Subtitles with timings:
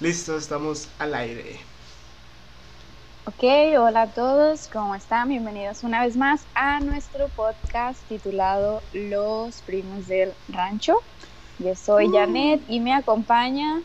[0.00, 1.70] Listo, estamos al aire.
[3.24, 3.42] Ok,
[3.78, 5.28] hola a todos, ¿cómo están?
[5.28, 10.94] Bienvenidos una vez más a nuestro podcast titulado Los Primos del Rancho.
[11.58, 12.10] Yo soy Uh.
[12.10, 13.84] Janet y me acompaña.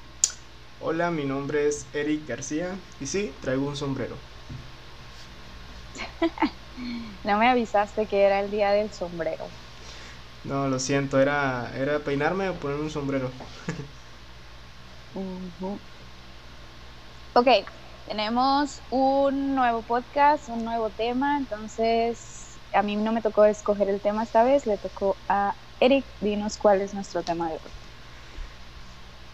[0.79, 4.23] Hola, mi nombre es Eric García y sí, traigo un sombrero.
[7.23, 9.53] No me avisaste que era el día del sombrero.
[10.43, 13.31] No, lo siento, era, era peinarme o ponerme un sombrero.
[17.37, 17.49] Ok,
[18.07, 23.99] tenemos un nuevo podcast, un nuevo tema, entonces a mí no me tocó escoger el
[23.99, 26.05] tema esta vez, le tocó a Eric.
[26.21, 27.71] Dinos cuál es nuestro tema de hoy.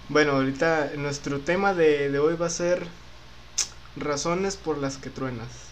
[0.09, 2.87] Bueno, ahorita nuestro tema de, de hoy va a ser
[3.95, 5.69] razones por las que truenas.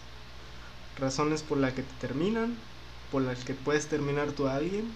[1.00, 2.54] Razones por las que te terminan,
[3.10, 4.88] por las que puedes terminar tú a alguien.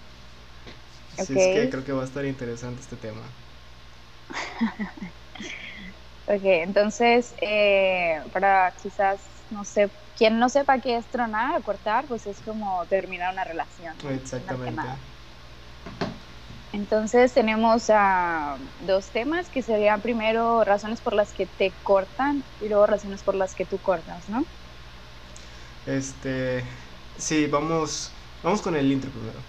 [1.17, 3.23] Así es que creo que va a estar interesante este tema.
[6.27, 12.07] Ok, entonces, eh, para quizás, no sé, quien no sepa qué es tronar o cortar,
[12.07, 14.03] pues es como terminar una relación.
[14.09, 14.87] Exactamente.
[16.71, 22.69] Entonces tenemos ah, dos temas que serían primero razones por las que te cortan y
[22.69, 24.47] luego razones por las que tú cortas, ¿no?
[25.85, 26.67] Este,
[27.15, 29.45] sí, vamos, vamos con el intro primero.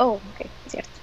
[0.00, 0.99] Oh, ok, cierto.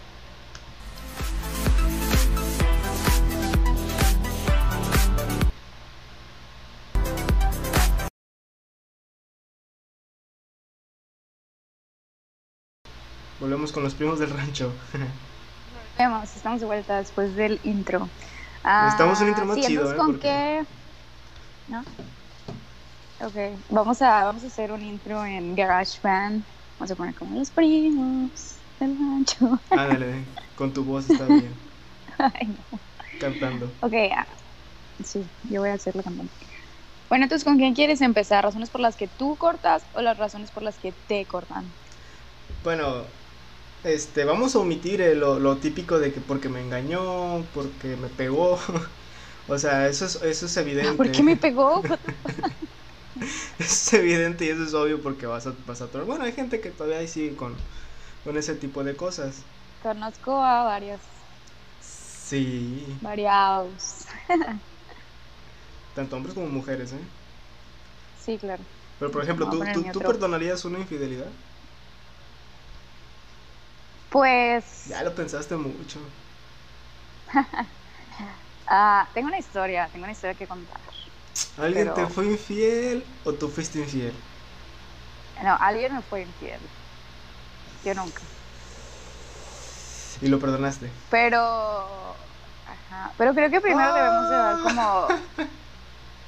[13.73, 14.71] Con los primos del rancho.
[15.97, 18.07] Vemos, estamos de vuelta después del intro.
[18.63, 19.95] Necesitamos un Ah, intro más sí, chido, ¿eh?
[19.95, 20.65] ¿con Porque- qué?
[21.67, 21.81] ¿No?
[23.19, 23.35] Ok,
[23.69, 26.43] vamos a, vamos a hacer un intro en GarageBand.
[26.79, 29.59] Vamos a poner como los primos del rancho.
[29.71, 31.53] Ándale, con tu voz está bien,
[32.19, 32.79] Ay, no.
[33.19, 33.65] cantando.
[33.81, 34.27] Ok, ah,
[35.03, 36.31] sí, yo voy a hacerlo cantando.
[37.09, 38.43] Bueno, entonces, ¿con quién quieres empezar?
[38.43, 41.65] ¿Razones por las que tú cortas o las razones por las que te cortan?
[42.63, 43.05] Bueno,
[43.87, 48.09] este, vamos a omitir eh, lo, lo típico de que porque me engañó, porque me
[48.09, 48.59] pegó.
[49.49, 50.97] O sea, eso es, eso es evidente.
[50.97, 51.81] ¿Por qué me pegó?
[53.59, 55.87] Es evidente y eso es obvio porque vas a, vas a.
[55.87, 57.55] Bueno, hay gente que todavía sigue con,
[58.23, 59.45] con ese tipo de cosas.
[59.81, 61.01] Conozco a varios,
[61.79, 64.05] Sí, variados.
[65.93, 66.99] tanto hombres como mujeres, ¿eh?
[68.13, 68.65] Sí, claro.
[68.99, 71.31] Pero por ejemplo, ¿tú, tú, tú perdonarías una infidelidad?
[74.09, 75.99] Pues, Ya lo pensaste mucho.
[78.67, 80.79] ah, tengo una historia, tengo una historia que contar.
[81.57, 84.13] ¿Alguien Pero- te fue infiel o tú fuiste infiel?
[85.43, 86.59] No, alguien me fue infiel.
[87.85, 88.21] Yo nunca.
[90.21, 90.89] Y lo perdonaste.
[91.11, 91.37] Pero,
[92.65, 95.07] ajá, pero creo que primero debemos de dar como...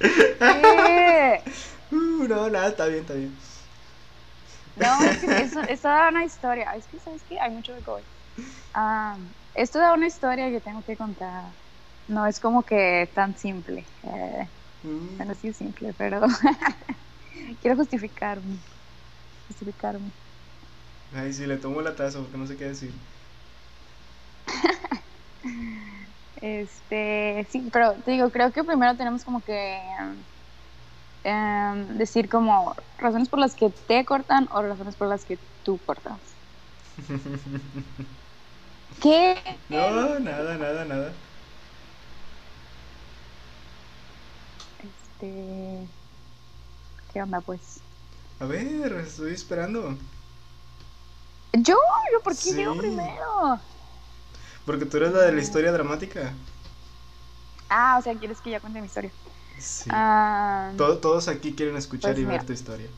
[0.38, 1.42] ¿Qué?
[1.90, 3.36] Uh, no, nada, está bien, está bien.
[4.74, 6.72] No, es que eso, esto da una historia.
[6.76, 7.38] Es que, ¿sabes qué?
[7.40, 8.04] Hay mucho de hoy.
[8.74, 9.18] Ah,
[9.54, 11.54] esto da una historia que tengo que contar.
[12.06, 13.86] No es como que tan simple.
[14.02, 14.50] Eh,
[14.84, 16.20] Mm, bueno, sí es simple, pero
[17.60, 18.60] quiero justificarme.
[19.48, 20.12] Justificarme.
[21.12, 22.94] Ay, sí, le tomo la taza porque no sé qué decir.
[26.36, 29.80] Este, sí, pero te digo, creo que primero tenemos como que
[31.24, 35.78] em, decir como razones por las que te cortan o razones por las que tú
[35.84, 36.18] cortas.
[39.02, 39.36] ¿Qué?
[39.68, 41.12] No, nada, nada, nada.
[44.78, 45.86] Este,
[47.12, 47.80] ¿qué onda pues?
[48.40, 49.96] A ver, estoy esperando.
[51.52, 51.76] Yo,
[52.12, 52.78] yo, ¿por qué yo Sí.
[52.78, 53.60] primero?
[54.64, 56.32] Porque tú eres la de la historia dramática.
[57.68, 59.12] Ah, o sea, quieres que yo cuente mi historia.
[59.60, 59.90] Sí.
[59.92, 62.46] Ah, To- todos aquí quieren escuchar pues y ver mira.
[62.46, 62.88] tu historia.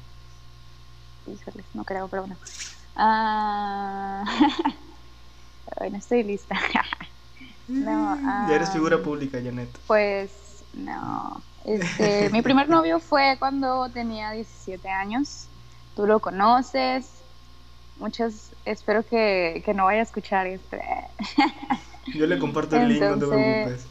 [1.27, 2.37] híjoles, no creo, pero bueno.
[2.97, 4.25] Ah,
[5.81, 6.57] ay, no estoy lista.
[7.69, 8.17] No,
[8.49, 9.69] ya eres ah, figura pública, Janet.
[9.87, 10.31] Pues
[10.75, 11.41] no.
[11.65, 15.47] Este, mi primer novio fue cuando tenía 17 años.
[15.95, 17.07] Tú lo conoces.
[17.99, 20.83] Muchos, espero que, que no vaya a escuchar este.
[22.15, 23.87] Yo le comparto el link, no te Entonces- preocupes.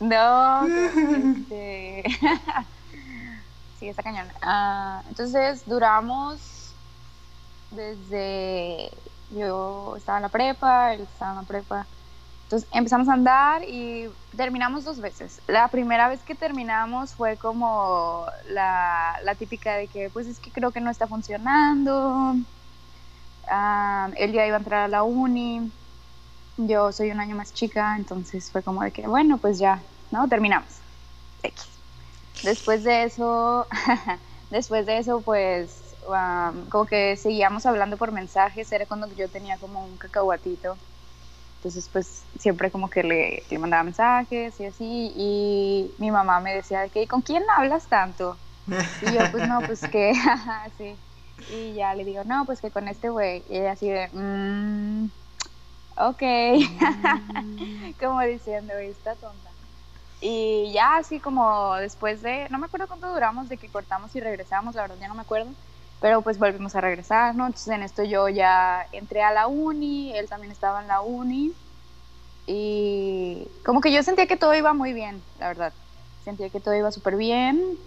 [0.00, 2.04] No, este.
[3.78, 4.28] sí, está cañón.
[4.42, 6.72] Ah, entonces duramos
[7.70, 8.90] desde.
[9.30, 11.86] Yo estaba en la prepa, él estaba en la prepa.
[12.44, 15.40] Entonces empezamos a andar y terminamos dos veces.
[15.48, 20.50] La primera vez que terminamos fue como la, la típica de que, pues es que
[20.52, 22.36] creo que no está funcionando.
[23.48, 25.72] Ah, él ya iba a entrar a la uni.
[26.56, 30.28] Yo soy un año más chica, entonces fue como de que, bueno, pues ya, ¿no?
[30.28, 30.68] Terminamos.
[31.42, 31.66] X.
[32.42, 33.66] Después de eso,
[34.50, 35.82] después de eso, pues,
[36.68, 40.76] como que seguíamos hablando por mensajes, era cuando yo tenía como un cacahuatito.
[41.56, 46.54] Entonces, pues, siempre como que le, le mandaba mensajes y así, y mi mamá me
[46.54, 48.36] decía, que, ¿con quién hablas tanto?
[49.02, 50.12] Y yo, pues, no, pues, que,
[50.78, 50.94] sí.
[51.52, 53.42] Y ya le digo, no, pues, que con este güey.
[53.48, 55.06] Y ella así de, mmm,
[55.96, 56.22] ok.
[56.22, 57.92] Mm.
[58.00, 59.50] como diciendo, está tonta.
[60.20, 64.20] Y ya así como después de, no me acuerdo cuánto duramos de que cortamos y
[64.20, 65.50] regresamos, la verdad ya no me acuerdo,
[66.00, 67.46] pero pues volvimos a regresar, ¿no?
[67.46, 71.52] Entonces en esto yo ya entré a la uni, él también estaba en la uni
[72.46, 75.72] y como que yo sentía que todo iba muy bien, la verdad.
[76.24, 77.78] Sentía que todo iba súper bien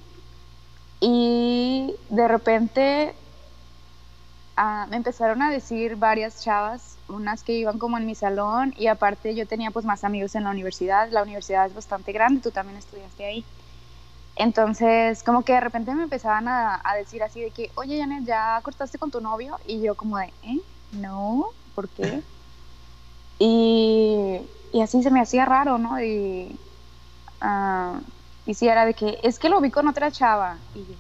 [1.00, 3.16] y de repente
[4.58, 8.88] ah, me empezaron a decir varias chavas unas que iban como en mi salón y
[8.88, 12.52] aparte yo tenía pues más amigos en la universidad, la universidad es bastante grande, tú
[12.52, 13.46] también estudiaste ahí.
[14.36, 18.60] Entonces, como que de repente me empezaban a, decir así de que, oye, Janet, ¿ya
[18.62, 19.58] cortaste con tu novio?
[19.66, 20.60] Y yo como de, ¿eh?
[20.92, 22.22] No, ¿por qué?
[23.40, 24.42] Y,
[24.74, 26.02] y así se me hacía raro, ¿no?
[26.02, 26.58] Y,
[27.44, 28.00] uh,
[28.48, 30.58] y sí, era de que, es que lo vi con otra chava.
[30.74, 30.96] Y yo,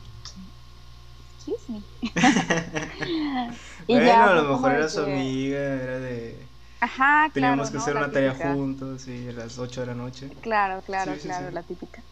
[1.40, 1.82] excuse me.
[3.88, 6.48] bueno, a lo mejor era su amiga, era de...
[6.80, 10.30] Ajá, Teníamos que hacer una tarea juntos y a las 8 de la noche.
[10.42, 12.04] Claro, claro, claro, la típica.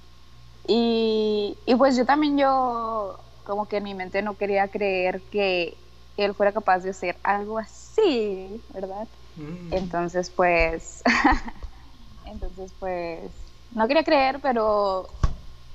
[0.68, 5.78] Y, y pues yo también yo, como que en mi mente no quería creer que
[6.18, 9.08] él fuera capaz de hacer algo así, ¿verdad?
[9.36, 9.74] Mm.
[9.74, 11.04] Entonces, pues,
[12.26, 13.32] entonces, pues,
[13.72, 15.08] no quería creer, pero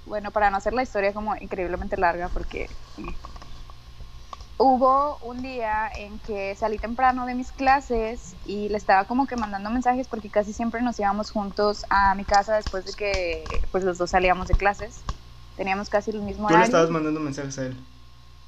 [0.04, 2.68] bueno, para no hacer la historia como increíblemente larga, porque
[4.62, 9.34] hubo un día en que salí temprano de mis clases y le estaba como que
[9.36, 13.84] mandando mensajes porque casi siempre nos íbamos juntos a mi casa después de que pues
[13.84, 15.06] los dos salíamos de clases.
[15.56, 17.76] Teníamos casi el mismo ¿Tú le estabas mandando mensajes a él?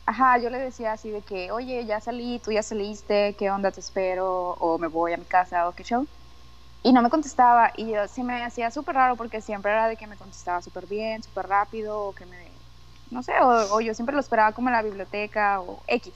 [0.06, 3.70] Ajá, yo le decía así de que, oye, ya salí, tú ya saliste, ¿qué onda
[3.72, 4.50] te espero?
[4.54, 6.08] O me voy a mi casa o qué show.
[6.82, 9.96] Y no me contestaba y yo sí me hacía súper raro porque siempre era de
[9.96, 12.51] que me contestaba súper bien, súper rápido o que me
[13.12, 16.12] no sé, o, yo siempre lo esperaba como en la biblioteca o X.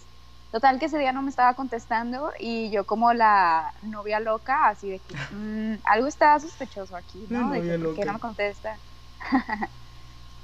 [0.50, 4.88] Total que ese día no me estaba contestando y yo como la novia loca, así
[4.88, 7.50] de que mm, algo está sospechoso aquí, ¿no?
[7.50, 8.78] De que, ¿por qué no me contesta?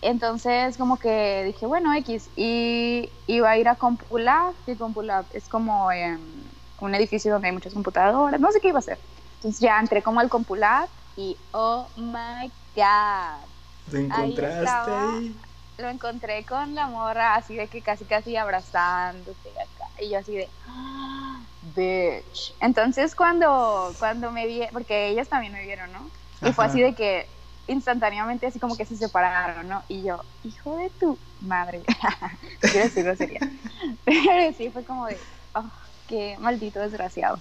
[0.03, 5.49] Entonces como que dije, bueno, X, y iba a ir a Compulab, y Compulab es
[5.49, 8.99] como un edificio donde hay muchas computadoras, no sé qué iba a hacer.
[9.37, 13.47] Entonces ya entré como al Compulab y oh my god.
[13.91, 15.37] ¿Te encontraste ahí?
[15.79, 19.89] Lo encontré con la morra así de que casi casi abrazándose acá.
[20.01, 21.41] Y yo así de ah,
[21.75, 26.11] bitch entonces cuando cuando me vi porque ellas también me vieron no
[26.47, 27.29] y fue así de que
[27.69, 31.83] instantáneamente así como que se separaron no y yo hijo de tu madre
[32.61, 33.41] quiero decirlo sería
[34.05, 35.17] pero sí fue como de
[35.55, 35.65] oh,
[36.09, 37.39] qué maldito desgraciado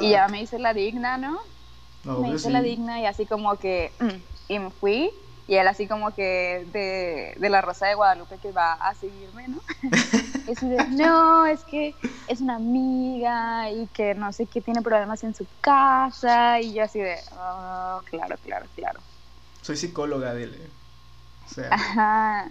[0.00, 1.40] y ya me hice la digna no,
[2.04, 5.10] me hice la digna y así como que mm, y me fui
[5.46, 9.46] y él así como que de, de, la Rosa de Guadalupe que va a seguirme,
[9.48, 9.60] ¿no?
[10.48, 11.94] es de, no, es que
[12.28, 16.84] es una amiga y que no sé qué tiene problemas en su casa y yo
[16.84, 19.00] así de, oh, claro, claro, claro.
[19.60, 20.58] Soy psicóloga, dile.
[21.46, 21.68] O sea.
[21.70, 22.50] Ajá.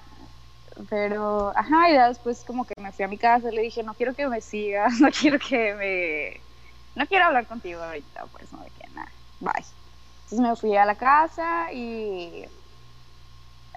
[0.89, 3.93] Pero, ajá, y después como que me fui a mi casa y le dije, no
[3.93, 6.41] quiero que me sigas, no quiero que me...
[6.95, 9.65] No quiero hablar contigo ahorita, pues no de que nada, bye.
[10.25, 12.45] Entonces me fui a la casa y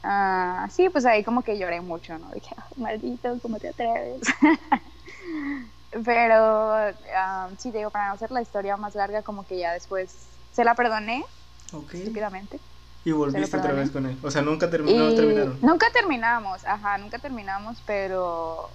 [0.09, 2.31] Ah, sí, pues ahí como que lloré mucho, ¿no?
[2.31, 4.21] Dije, maldito, ¿cómo te atreves?
[6.05, 10.15] Pero um, sí, digo, para no hacer la historia más larga, como que ya después
[10.53, 11.25] se la perdoné,
[11.73, 12.03] okay.
[12.03, 12.61] estúpidamente.
[13.05, 14.17] Y volviste otra vez con él.
[14.23, 15.59] O sea, nunca terminaron.
[15.61, 18.71] Nunca terminamos, ajá, nunca terminamos, pero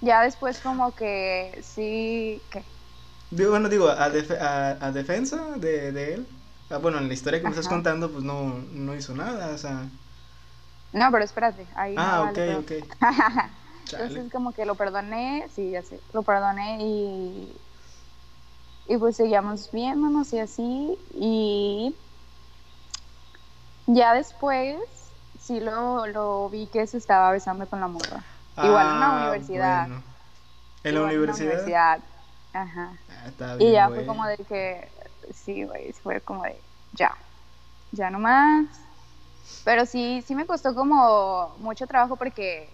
[0.00, 2.64] ya después como que sí, ¿qué?
[3.46, 6.26] bueno, digo, a, a, defensa de, de él.
[6.70, 9.58] Ah, bueno, en la historia que me estás contando, pues no, no hizo nada, o
[9.58, 9.86] sea...
[10.92, 12.72] No, pero espérate, ahí Ah, ok, ok.
[13.92, 17.56] Entonces como que lo perdoné, sí, ya sé, lo perdoné y,
[18.86, 21.94] y pues seguíamos viéndonos y así y
[23.86, 24.78] ya después
[25.38, 28.22] sí lo, lo vi que se estaba besando con la morra.
[28.62, 29.88] Igual en la ah, universidad.
[30.84, 32.00] ¿En la universidad?
[32.52, 32.92] Ajá.
[33.40, 34.92] Ah, y ya fue como de que,
[35.32, 37.16] sí, güey, fue como de, ya,
[37.92, 38.66] ya no más,
[39.64, 42.68] Pero sí, sí me costó como mucho trabajo porque,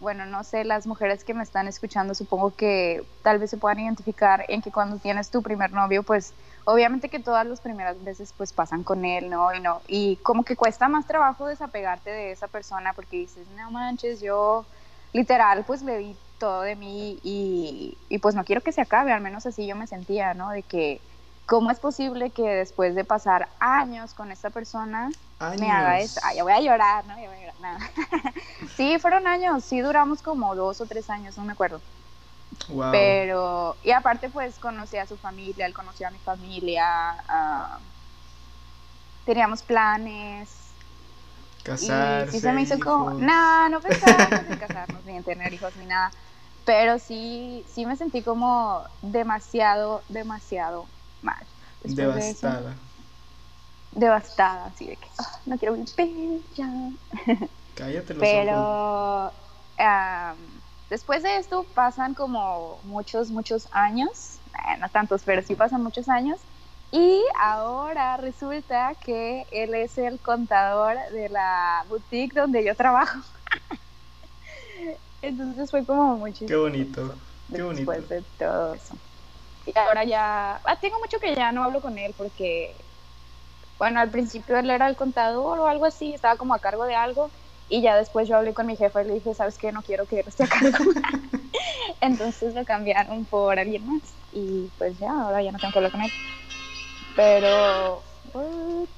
[0.00, 3.80] bueno, no sé, las mujeres que me están escuchando, supongo que tal vez se puedan
[3.80, 8.32] identificar en que cuando tienes tu primer novio, pues obviamente que todas las primeras veces
[8.36, 9.52] pues pasan con él, ¿no?
[9.54, 13.70] Y, no, y como que cuesta más trabajo desapegarte de esa persona porque dices, no
[13.70, 14.64] manches, yo
[15.12, 19.12] literal pues le di todo de mí y, y pues no quiero que se acabe,
[19.12, 20.50] al menos así yo me sentía, ¿no?
[20.50, 21.00] De que
[21.46, 25.10] ¿cómo es posible que después de pasar años con esta persona
[25.58, 26.20] me haga esto?
[26.22, 27.18] Ay, ya voy a llorar, ¿no?
[27.18, 27.90] Ya voy a llorar, nada.
[28.76, 31.80] sí, fueron años, sí duramos como dos o tres años, no me acuerdo.
[32.68, 32.92] Wow.
[32.92, 37.78] Pero, y aparte pues conocí a su familia, él conoció a mi familia, uh,
[39.24, 40.50] teníamos planes.
[41.62, 45.52] Casarse, y sí se me hizo como, no, no pensábamos en casarnos, ni en tener
[45.52, 46.10] hijos, ni nada.
[46.64, 50.86] Pero sí, sí me sentí como demasiado, demasiado
[51.22, 51.44] mal.
[51.82, 52.74] Devastada.
[53.92, 56.68] Devastada, así de que ah, no quiero vivir ya.
[57.74, 59.32] Cállate los Pero
[60.90, 66.08] después de esto pasan como muchos, muchos años, eh, no tantos, pero sí pasan muchos
[66.08, 66.40] años.
[66.92, 73.20] Y ahora resulta que él es el contador de la boutique donde yo trabajo.
[75.22, 76.48] Entonces fue como muchísimo.
[76.48, 77.14] Qué bonito.
[77.54, 77.92] Qué bonito.
[77.92, 78.96] Después de todo eso.
[79.66, 82.74] Y ahora ya, ah, tengo mucho que ya no hablo con él porque,
[83.80, 86.94] bueno, al principio él era el contador o algo así, estaba como a cargo de
[86.94, 87.30] algo.
[87.70, 89.72] Y ya después yo hablé con mi jefa y le dije, ¿sabes qué?
[89.72, 90.84] No quiero que esté a cargo.
[92.02, 94.02] Entonces lo cambiaron por alguien más.
[94.34, 96.10] Y pues ya, ahora ya no tengo que hablar con él.
[97.16, 98.02] Pero...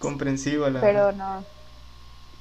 [0.00, 1.44] Comprensivo la Pero no.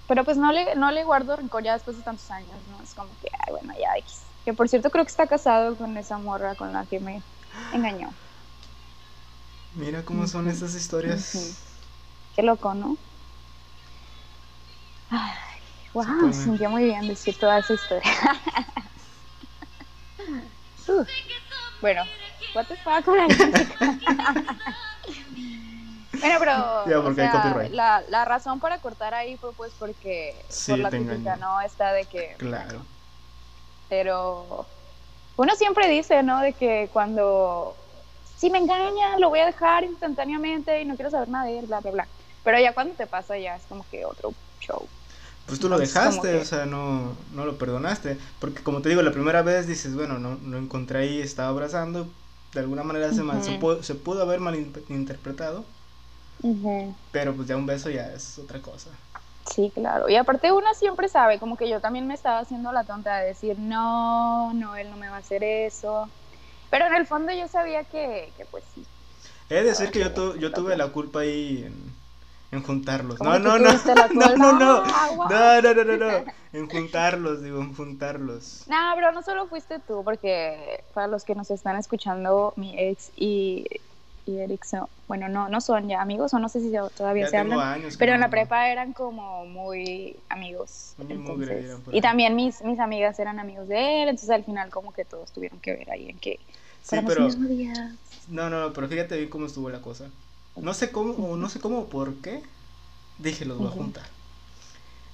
[0.07, 2.83] Pero pues no le, no le guardo rencor ya después de tantos años, ¿no?
[2.83, 4.21] Es como que, ay, bueno, ya X.
[4.45, 7.21] Que por cierto creo que está casado con esa morra con la que me
[7.71, 8.11] engañó.
[9.75, 11.67] Mira cómo son esas historias.
[12.35, 12.97] Qué loco, ¿no?
[15.09, 15.31] Ay,
[15.93, 18.09] wow, se sentía muy bien decir toda esa historia.
[21.81, 22.03] bueno,
[22.55, 23.27] what the fuck con la
[26.19, 26.85] Bueno, pero
[27.71, 30.35] la, la, razón para cortar ahí fue pues porque
[30.67, 31.59] por la crítica, ¿no?
[31.61, 32.35] Está de que...
[32.37, 32.85] Claro.
[33.89, 34.65] Pero
[35.35, 36.39] uno siempre dice, ¿no?
[36.39, 37.75] De que cuando
[38.41, 41.67] si me engaña, lo voy a dejar instantáneamente y no quiero saber nada de él,
[41.67, 42.07] bla, bla, bla.
[42.43, 44.87] Pero ya cuando te pasa ya es como que otro show.
[45.45, 48.17] Pues tú lo dejaste, o sea, no, no lo perdonaste.
[48.39, 52.07] Porque como te digo, la primera vez dices, bueno, no lo encontré ahí, estaba abrazando.
[52.53, 55.63] De alguna manera se, mal, se, pudo, se, pudo, haber malinterpretado.
[57.11, 58.89] Pero pues ya un beso ya es otra cosa.
[59.53, 60.09] Sí, claro.
[60.09, 63.27] Y aparte uno siempre sabe, como que yo también me estaba haciendo la tonta de
[63.27, 66.07] decir, no, no, él no me va a hacer eso.
[66.69, 68.85] Pero en el fondo yo sabía que, que pues sí.
[69.49, 72.00] He de decir que yo, yo tuve la culpa ahí en,
[72.59, 73.21] juntarlos.
[73.21, 73.71] No, no, no.
[74.13, 74.83] No, no, no.
[75.29, 78.65] No, no, no, no, En juntarlos, digo, en juntarlos.
[78.67, 83.11] No, pero no solo fuiste tú, porque para los que nos están escuchando, mi ex
[83.15, 83.65] y,
[84.25, 87.37] y Eric son, bueno, no, no son ya amigos, o no sé si todavía se
[87.37, 87.81] hablan.
[87.97, 90.95] pero en la prepa eran como muy amigos.
[91.91, 95.31] y también mis, mis amigas eran amigos de él, entonces al final como que todos
[95.31, 96.39] tuvieron que ver ahí en que
[96.83, 97.29] Sí, pero.
[98.27, 100.09] No, no, pero fíjate bien cómo estuvo la cosa.
[100.55, 102.43] No sé cómo, no sé cómo, por qué.
[103.17, 104.05] Dije, los voy a juntar.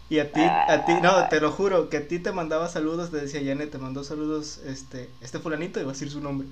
[0.10, 1.30] Y a ti, a ti, no, ah.
[1.30, 4.60] te lo juro, que a ti te mandaba saludos, te decía Janet, te mandó saludos,
[4.60, 6.48] este, este fulanito, iba a decir su nombre.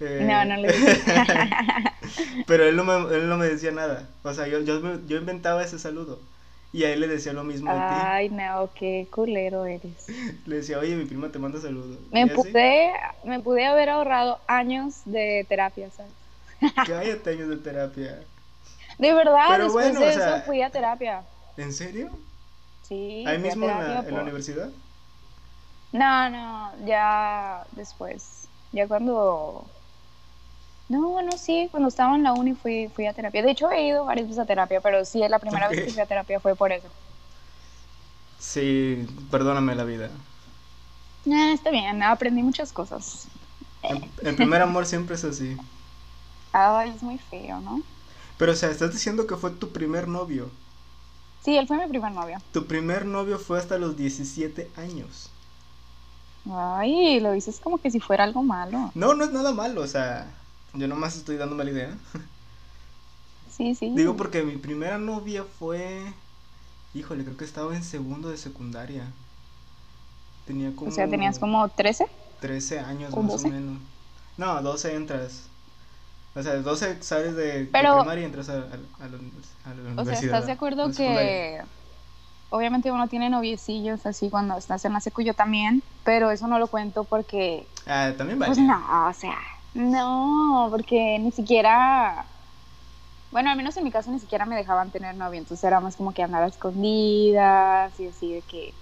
[0.00, 0.74] Eh, no, no le
[2.46, 4.08] Pero él no, me, él no me decía nada.
[4.24, 6.20] O sea, yo, yo, yo inventaba ese saludo.
[6.72, 7.94] Y a él le decía lo mismo a ti.
[7.96, 10.06] Ay, no, qué culero eres.
[10.44, 11.98] Le decía, oye, mi prima te manda saludos.
[12.10, 12.92] Me pude,
[13.24, 16.12] me pude haber ahorrado años de terapia, ¿sabes?
[16.74, 18.20] Cállate años de terapia.
[18.98, 21.22] De verdad, después de eso fui a terapia.
[21.56, 22.10] ¿En serio?
[22.82, 23.24] Sí.
[23.26, 24.70] ¿Ahí mismo en la, en la universidad?
[25.92, 28.48] No, no, ya después.
[28.72, 29.66] Ya cuando
[30.88, 33.42] no, bueno, sí, cuando estaba en la uni fui, fui a terapia.
[33.42, 36.00] De hecho, he ido varias veces a terapia, pero sí, la primera vez que fui
[36.00, 36.86] a terapia fue por eso.
[38.38, 40.10] Sí, perdóname la vida.
[41.24, 43.26] Está bien, aprendí muchas cosas.
[44.22, 45.56] El, primer amor siempre es así.
[46.52, 47.82] Ay, es muy feo, ¿no?
[48.38, 50.50] Pero, o sea, estás diciendo que fue tu primer novio.
[51.42, 52.38] Sí, él fue mi primer novio.
[52.52, 55.30] Tu primer novio fue hasta los 17 años.
[56.50, 58.90] Ay, lo dices como que si fuera algo malo.
[58.94, 60.32] No, no es nada malo, o sea,
[60.74, 61.98] yo nomás estoy dándome la idea.
[63.56, 63.90] Sí, sí.
[63.96, 66.12] Digo porque mi primera novia fue.
[66.92, 69.10] Híjole, creo que estaba en segundo de secundaria.
[70.44, 70.90] Tenía como.
[70.90, 72.06] O sea, tenías como 13?
[72.40, 73.78] 13 años más o menos.
[74.36, 75.48] No, 12 entras.
[76.36, 79.96] O sea, 12 sales de, Pero, primaria y entras a, la, universidad.
[79.96, 81.62] O sea, ¿estás de acuerdo que,
[82.50, 86.58] obviamente uno tiene noviecillos así cuando estás en la secu, yo también, pero eso no
[86.58, 87.66] lo cuento porque...
[87.86, 88.50] Ah, también vale.
[88.54, 89.38] Pues no, o sea,
[89.74, 92.26] no, porque ni siquiera...
[93.30, 95.96] Bueno, al menos en mi caso ni siquiera me dejaban tener novio, entonces era más
[95.96, 98.74] como que andar a escondidas y así de que...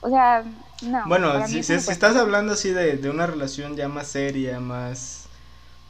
[0.00, 0.44] O sea,
[0.82, 1.02] no.
[1.06, 5.25] Bueno, si, si- si estás hablando así de, de una relación ya más seria, más,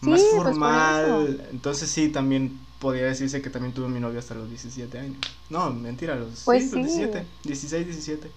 [0.00, 4.48] más pues, formal, entonces sí, también podría decirse que también tuve mi novio hasta los
[4.48, 5.16] 17 años.
[5.50, 6.98] No, mentira, los, Pues sí, los sí.
[7.02, 8.30] 17, 16, 17.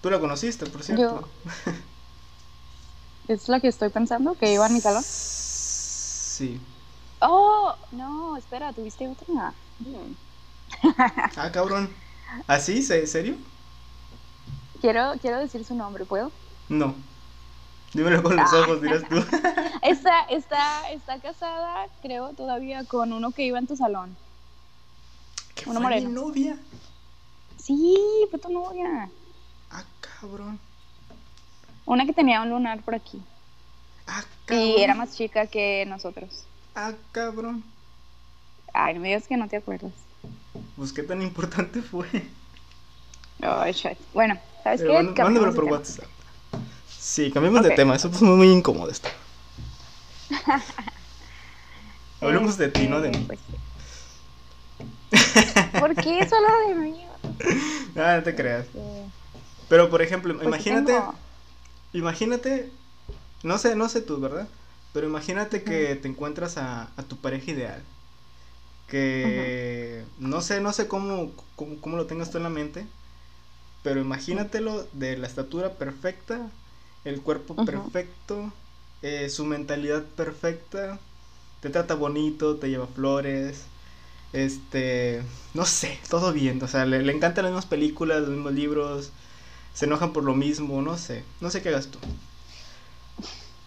[0.00, 1.28] Tú la conociste, por cierto.
[3.28, 5.04] Es la que estoy pensando, que iba en mi salón.
[5.06, 6.60] Sí.
[7.20, 9.54] Oh, no, espera, ¿tuviste otra?
[11.36, 11.88] Ah, cabrón.
[12.46, 12.82] ¿Así?
[12.82, 13.36] ¿Se- ¿Serio?
[14.80, 16.32] Quiero, quiero decir su nombre, ¿puedo?
[16.68, 16.94] No.
[17.94, 19.16] Dímelo con los ojos, dirás tú.
[19.82, 24.16] Está, está, está casada, creo, todavía con uno que iba en tu salón.
[25.56, 26.08] ¿Qué Una fue mi morena.
[26.08, 26.56] novia?
[27.58, 27.96] Sí,
[28.30, 29.10] fue tu novia.
[29.72, 30.60] Ah, cabrón.
[31.84, 33.20] Una que tenía un lunar por aquí.
[34.06, 34.66] Ah, cabrón.
[34.68, 36.44] Y era más chica que nosotros.
[36.76, 37.64] Ah, cabrón.
[38.72, 39.92] Ay, no me digas que no te acuerdas.
[40.76, 42.06] Pues qué tan importante fue.
[43.42, 43.98] Ay, shit.
[44.14, 44.98] Bueno, ¿sabes Pero qué?
[44.98, 45.64] mand- Cambiamos Mándamelo por.
[45.72, 46.06] WhatsApp.
[47.02, 47.96] Sí, cambiemos de tema.
[47.96, 49.08] Eso fue muy incómodo esto.
[52.20, 53.24] Hablemos de ti, no de mí.
[53.26, 53.42] pues,
[55.76, 57.06] ¿Por qué solo de mí?
[57.96, 58.68] Ah, no te creas.
[59.68, 61.14] Pero por ejemplo, pues, imagínate, tengo-
[61.92, 62.72] imagínate,
[63.42, 64.48] no sé, no sé tú, ¿verdad?
[64.92, 67.84] Pero imagínate que te encuentras a, a tu pareja ideal.
[68.86, 72.86] Que no sé, no sé cómo, cómo, cómo lo tengas tú en la mente.
[73.82, 76.52] Pero imagínatelo de la estatura perfecta,
[77.04, 78.52] el cuerpo perfecto,
[79.02, 80.98] eh, su mentalidad perfecta,
[81.60, 83.64] te trata bonito, te lleva flores,
[84.32, 85.22] este,
[85.54, 89.12] no sé, todo bien, o sea, le, le encantan las mismas películas, los mismos libros,
[89.74, 91.98] se enojan por lo mismo, no sé, no sé qué hagas tú.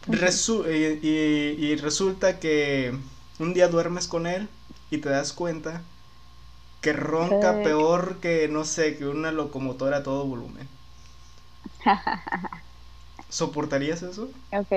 [0.07, 2.93] Resu- y, y- y resulta que
[3.39, 4.49] un día duermes con él
[4.91, 5.83] y te das cuenta
[6.81, 10.69] que ronca peor que, no sé, que una locomotora a todo volumen.
[13.37, 14.33] ¿Soportarías eso?
[14.51, 14.71] Ok.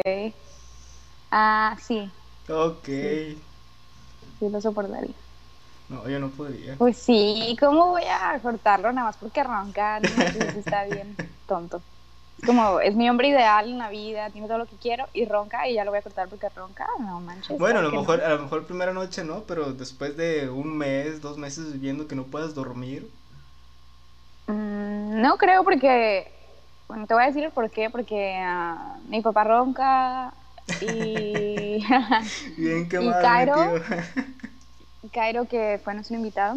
[1.31, 2.13] Ah, sí,
[2.49, 2.89] Ok.
[3.01, 3.19] Sí.
[4.39, 5.15] sí lo soportaría.
[5.89, 6.79] No, yo no podría.
[6.79, 9.99] Pues sí, ¿cómo voy a cortarlo nada más porque ronca?
[10.01, 11.83] No, está bien tonto.
[12.39, 15.27] Es como, es mi hombre ideal en la vida, tiene todo lo que quiero y
[15.27, 16.87] ronca y ya lo voy a cortar porque ronca.
[17.01, 17.59] No manches.
[17.59, 17.93] Bueno, a lo no.
[17.93, 22.07] mejor, a lo mejor primera noche no, pero después de un mes, dos meses viviendo
[22.09, 23.13] que no puedas dormir.
[24.47, 26.38] Mm, no creo porque,
[26.89, 30.35] bueno, te voy a decir el por qué, porque ah, mi papá ronca
[30.81, 31.85] y
[32.57, 33.75] Bien que ¿Y Cairo?
[35.13, 36.57] Cairo, que fue nuestro invitado,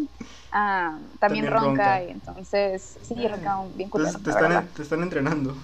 [0.52, 2.04] ah, también, También ronca, ronca.
[2.04, 4.74] y entonces sí, ronca un- bien culero, Entonces te están, verdad.
[4.74, 5.56] te están entrenando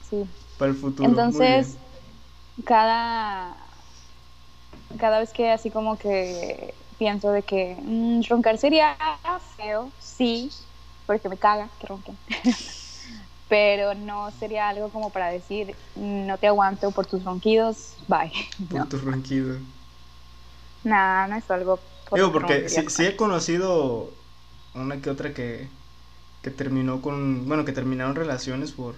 [0.00, 0.28] Sí.
[0.56, 1.18] para el futuro.
[1.18, 1.78] Entonces,
[2.66, 3.56] cada,
[4.98, 8.96] cada vez que así como que pienso de que mm, roncar sería
[9.56, 10.50] feo, sí,
[11.06, 12.18] porque me caga que ronquen.
[13.48, 18.32] Pero no sería algo como para decir, no te aguanto por tus ronquidos, bye.
[18.68, 19.62] por No, tus ronquidos.
[20.82, 24.24] nada, no es algo por Digo, porque sí, sí he conocido
[24.74, 25.70] una que otra que,
[26.42, 28.96] que terminó con, bueno, que terminaron relaciones por,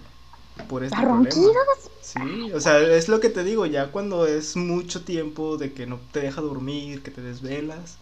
[0.67, 1.61] por este ¿A problema.
[1.61, 1.79] ronquidos?
[1.99, 5.87] Sí, o sea, es lo que te digo, ya cuando es mucho tiempo de que
[5.87, 8.01] no te deja dormir, que te desvelas.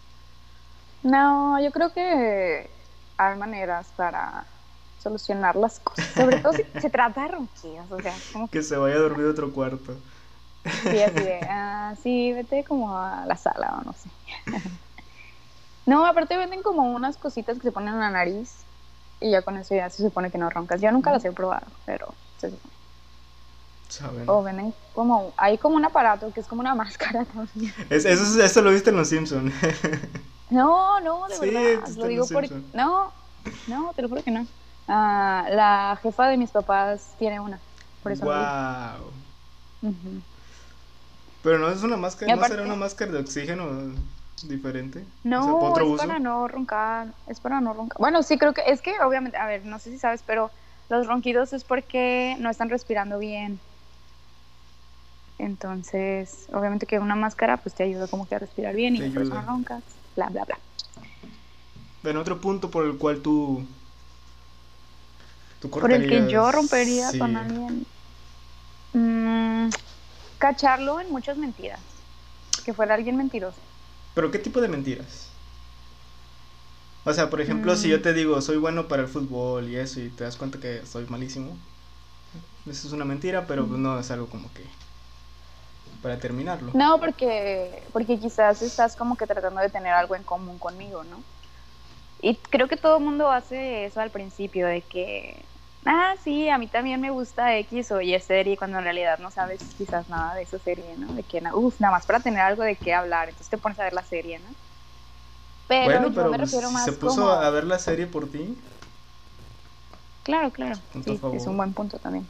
[1.02, 2.70] No, yo creo que
[3.16, 4.46] hay maneras para
[4.98, 6.04] solucionar las cosas.
[6.14, 9.26] Sobre todo si se trata de ronquidos, o sea, como Que se vaya a dormir
[9.26, 9.96] a otro cuarto.
[10.90, 14.10] Sí, así de, ah, sí, vete como a la sala o no sé.
[15.86, 18.64] No, aparte venden como unas cositas que se ponen en la nariz
[19.20, 20.80] y ya con eso ya se supone que no roncas.
[20.80, 22.74] Yo nunca las he probado, pero se supone.
[23.88, 24.28] ¿Saben?
[24.28, 27.72] O venden como, hay como un aparato que es como una máscara también.
[27.90, 29.52] Es- eso, es- eso lo viste en Los Simpsons.
[30.50, 32.64] No, no, de Sí, verdad, lo digo Simpson.
[32.74, 33.12] no,
[33.66, 34.46] no, te lo juro que no.
[34.88, 37.60] Ah, la jefa de mis papás tiene una,
[38.02, 39.12] por eso wow.
[41.42, 43.92] Pero no es una máscara, Y ¿no será aparte- una máscara de oxígeno
[44.48, 45.06] diferente?
[45.24, 46.02] No, O sea, ¿para otro es uso?
[46.06, 47.98] para no roncar, es para no roncar.
[47.98, 50.50] Bueno, sí, creo que es que obviamente, a ver, no sé si sabes, pero
[50.88, 53.60] los ronquidos es porque no están respirando bien.
[55.38, 59.22] Entonces, obviamente que una máscara pues te ayuda como que a respirar bien y por
[59.22, 59.82] eso no roncas,
[60.16, 60.58] bla, bla, bla.
[62.02, 63.66] Bueno, otro punto por el cual tú.
[65.60, 67.18] Tú Por el que yo rompería sí.
[67.18, 67.86] con alguien.
[68.92, 69.70] mm,
[70.38, 72.04] cacharlo en muchas mentiras.
[72.64, 73.62] Que fuera alguien mentiroso.
[74.14, 75.32] ¿Pero qué tipo de mentiras?
[77.04, 78.02] O sea, por ejemplo, si yo Mm.
[78.02, 81.06] te digo, soy bueno para el fútbol y eso, y te das cuenta que soy
[81.06, 81.58] malísimo,
[82.66, 84.64] eso es una mentira, pero pues no es algo como que
[86.02, 86.72] para terminarlo.
[86.72, 91.24] No, porque, porque quizás estás como que tratando de tener algo en común conmigo, ¿no?
[92.20, 95.48] Y creo que todo el mundo hace eso al principio, de que,
[95.84, 99.30] ah, sí, a mí también me gusta X o Y serie, cuando en realidad no
[99.30, 101.14] sabes quizás nada de esa serie, ¿no?
[101.14, 103.84] De que, uff, nada más para tener algo de qué hablar, entonces te pones a
[103.84, 104.54] ver la serie, ¿no?
[105.68, 107.30] Pero bueno, yo pero me refiero más se puso como...
[107.30, 108.56] a ver la serie por ti.
[110.22, 110.74] Claro, claro.
[111.02, 112.28] Sí, es un buen punto también.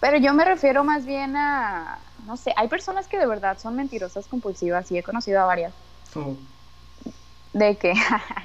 [0.00, 3.74] Pero yo me refiero más bien a, no sé, hay personas que de verdad son
[3.74, 5.74] mentirosas compulsivas y he conocido a varias.
[6.16, 6.38] Oh,
[7.54, 7.94] De que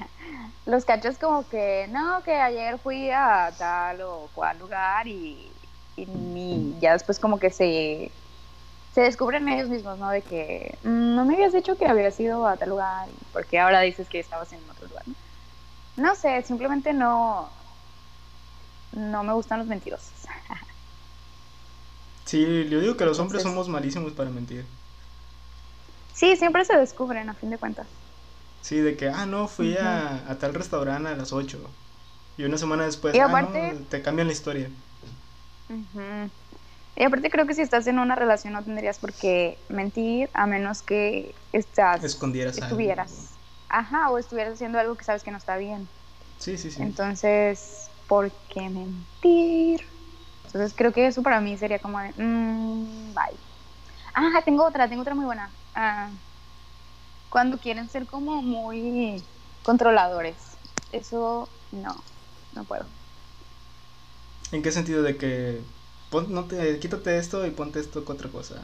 [0.66, 5.52] los cachas como que, no, que ayer fui a tal o cual lugar y,
[5.98, 8.12] y ya después como que se,
[8.94, 10.10] se descubren ellos mismos, ¿no?
[10.10, 13.60] De que "Mm, no me habías dicho que habías ido a tal lugar y porque
[13.60, 15.16] ahora dices que estabas en otro lugar, ¿no?
[15.98, 17.50] No sé, simplemente no,
[18.94, 20.14] no me gustan los mentirosos.
[22.26, 24.66] Sí, yo digo que los hombres Entonces- somos malísimos para mentir.
[26.14, 27.88] Sí, siempre se descubren a fin de cuentas.
[28.62, 31.60] Sí, de que, ah, no, fui a, a tal restaurante a las 8.
[32.38, 34.70] Y una semana después, Y ah, aparte- no, te cambian la historia.
[36.96, 40.48] Y aparte creo que si estás en una relación no tendrías por qué mentir a
[40.48, 42.66] menos que estás, Escondieras algo.
[42.66, 43.38] estuvieras,
[43.70, 45.90] ajá, o estuvieras haciendo algo que sabes que no está bien.
[46.38, 46.82] Sí, sí, sí.
[46.82, 49.82] Entonces, ¿por qué mentir?
[50.46, 53.40] Entonces creo que eso para mí sería como de, mm, bye.
[54.14, 55.54] Ah, tengo otra, tengo otra muy buena.
[55.76, 56.12] Ah,
[57.30, 59.24] cuando quieren ser como muy
[59.64, 60.58] controladores.
[60.92, 62.04] Eso no,
[62.54, 62.86] no puedo.
[64.52, 65.64] ¿En qué sentido de que
[66.10, 68.62] pon- no te, quítate esto y ponte esto con otra cosa?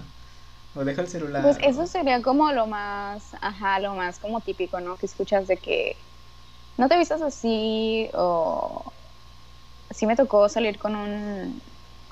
[0.75, 1.43] O deja el celular.
[1.43, 4.97] Pues o- eso sería como lo más, ajá, lo más como típico, ¿no?
[4.97, 5.97] Que escuchas de que
[6.77, 8.93] no te vistas así o
[9.91, 11.61] sí me tocó salir con un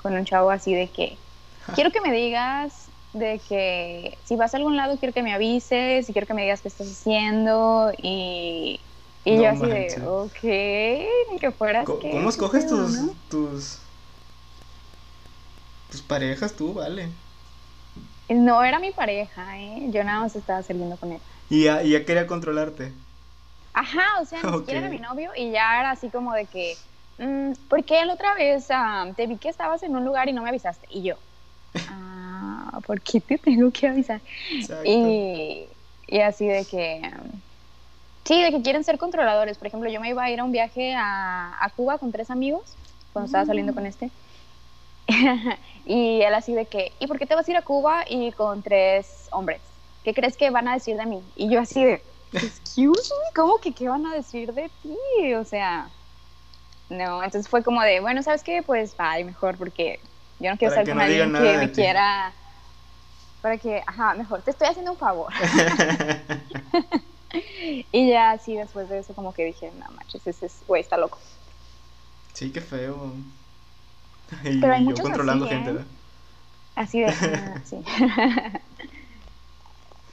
[0.02, 1.18] con un chavo así de que
[1.74, 2.83] quiero que me digas
[3.14, 6.42] de que si vas a algún lado quiero que me avises y quiero que me
[6.42, 8.80] digas qué estás haciendo y,
[9.24, 9.98] y No yo así manches.
[9.98, 10.42] de, ok,
[11.32, 13.14] ni que fueras que ¿Cómo escoges tus, no?".
[13.30, 13.78] tus
[15.90, 17.08] tus parejas tú, vale?
[18.28, 19.86] No era mi pareja, ¿eh?
[19.90, 21.20] Yo nada más estaba saliendo con él.
[21.48, 22.92] Y ya, y ya quería controlarte.
[23.72, 26.78] Ajá, o sea, ni siquiera era mi novio y ya era así como de que,
[27.18, 30.32] mm, ¿por qué la otra vez ah, te vi que estabas en un lugar y
[30.32, 30.86] no me avisaste?
[30.90, 31.18] Y yo,
[31.86, 32.13] ah,
[32.86, 34.20] ¿por qué te tengo que avisar?
[34.84, 35.68] Y,
[36.06, 37.02] y así de que,
[38.24, 39.58] sí, de que quieren ser controladores.
[39.58, 42.30] Por ejemplo, yo me iba a ir a un viaje a, a Cuba con tres
[42.30, 42.76] amigos
[43.12, 44.10] cuando estaba saliendo con este.
[45.86, 48.32] y él así de que, ¿y por qué te vas a ir a Cuba y
[48.32, 49.60] con tres hombres?
[50.02, 51.22] ¿Qué crees que van a decir de mí?
[51.36, 55.34] Y yo así de, excuse me, ¿cómo que qué van a decir de ti?
[55.34, 55.90] O sea,
[56.90, 58.62] no, entonces fue como de, bueno, ¿sabes qué?
[58.62, 60.00] Pues bye, mejor porque
[60.40, 61.72] yo no quiero Para estar que con no alguien que me ti.
[61.72, 62.34] quiera,
[63.40, 65.32] para que, ajá, mejor, te estoy haciendo un favor.
[67.92, 70.96] y ya así después de eso como que dije, no manches, ese es- güey está
[70.96, 71.18] loco.
[72.32, 73.14] sí, qué feo.
[74.44, 75.72] Y Pero hay yo controlando así, gente, ¿eh?
[75.72, 75.86] ¿verdad?
[76.76, 77.76] Así de, ah, sí.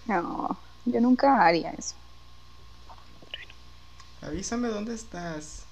[0.05, 1.95] no, yo nunca haría eso.
[4.21, 5.65] Avísame dónde estás.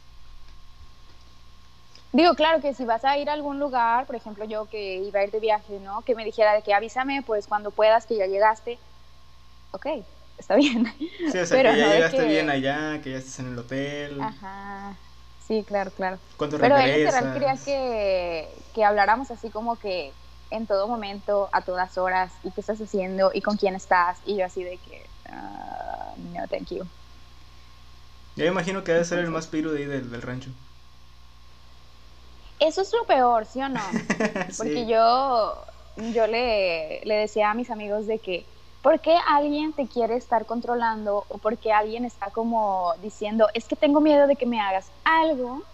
[2.12, 5.20] Digo, claro que si vas a ir a algún lugar, por ejemplo, yo que iba
[5.20, 6.02] a ir de viaje, ¿no?
[6.02, 8.80] Que me dijera de que avísame, pues cuando puedas, que ya llegaste.
[9.72, 9.86] Ok,
[10.38, 10.86] está bien.
[10.98, 13.48] Sí, o sea, Pero que ya no llegaste que- bien allá, que ya estás en
[13.54, 14.20] el hotel.
[14.22, 14.98] Ajá,
[15.48, 16.18] sí, claro, claro.
[16.38, 17.22] ¿Cuánto Pero él regresas?
[17.22, 20.12] literal quería que, que habláramos así como que
[20.52, 24.36] en todo momento, a todas horas, y qué estás haciendo, y con quién estás, y
[24.38, 26.86] yo así de que, ah, no, thank you.
[28.36, 30.50] Yo imagino que debe ser el más piru de ahí del, del rancho.
[32.60, 33.98] Eso es lo peor, ¿sí o no?
[34.58, 34.88] Porque Sí.
[34.88, 38.48] yo, yo le, le decía a mis amigos de que,
[38.82, 43.68] ¿por qué alguien te quiere estar controlando o por qué alguien está como diciendo, es
[43.68, 45.66] que tengo miedo de que me hagas algo?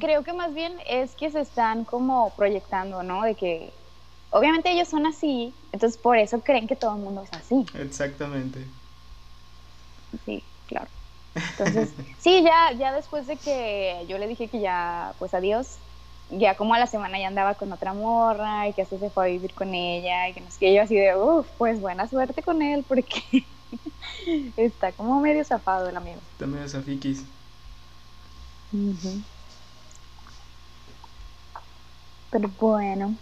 [0.00, 3.22] Creo que más bien es que se están como proyectando, ¿no?
[3.22, 3.72] De que
[4.30, 7.68] obviamente ellos son así, entonces por eso creen que todo el mundo es así.
[7.74, 8.60] Exactamente.
[10.24, 10.90] Sí, claro.
[11.34, 15.78] Entonces, sí, ya, ya después de que yo le dije que ya, pues adiós,
[16.30, 19.24] ya como a la semana ya andaba con otra morra y que hasta se fue
[19.24, 22.06] a vivir con ella y que no sé qué, yo así de, uff, pues buena
[22.08, 23.46] suerte con él porque
[24.56, 26.20] está como medio zafado el amigo.
[26.38, 27.24] También es afiquis.
[32.30, 33.16] Pero bueno.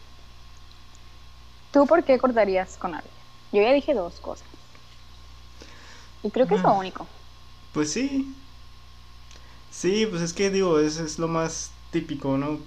[1.73, 3.15] ¿Tú por qué cortarías con alguien?
[3.53, 4.47] Yo ya dije dos cosas.
[6.23, 6.79] Y creo que es lo Ah.
[6.79, 7.07] único.
[7.79, 8.35] Pues sí.
[9.71, 12.61] Sí, pues es que digo, es, es lo más típico, ¿no?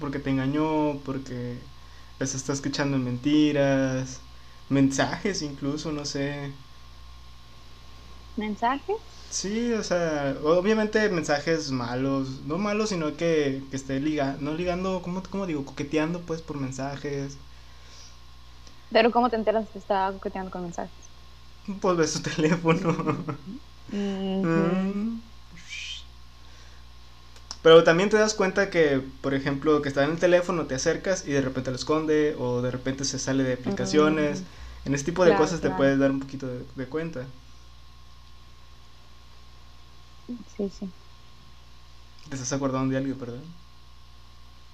[0.00, 1.58] Porque te engañó, porque
[2.20, 4.20] les está escuchando mentiras,
[4.68, 6.54] mensajes incluso, no sé.
[8.36, 9.00] ¿Mensajes?
[9.30, 15.00] Sí, o sea, obviamente mensajes malos, no malos, sino que, que esté ligando, no ligando,
[15.02, 15.64] ¿cómo, ¿cómo digo?
[15.64, 17.38] Coqueteando pues por mensajes.
[18.90, 21.10] Pero ¿cómo te enteras que estaba coqueteando con mensajes?
[21.80, 23.24] Pues ves su teléfono.
[23.92, 25.20] Mm.
[27.62, 31.26] Pero también te das cuenta que, por ejemplo, que está en el teléfono, te acercas
[31.26, 34.42] y de repente lo esconde o de repente se sale de aplicaciones.
[34.84, 37.24] En ese tipo de Claro, cosas te puedes dar un poquito de, de cuenta.
[40.56, 40.88] Sí, sí.
[42.28, 43.14] Te estás acordando de algo.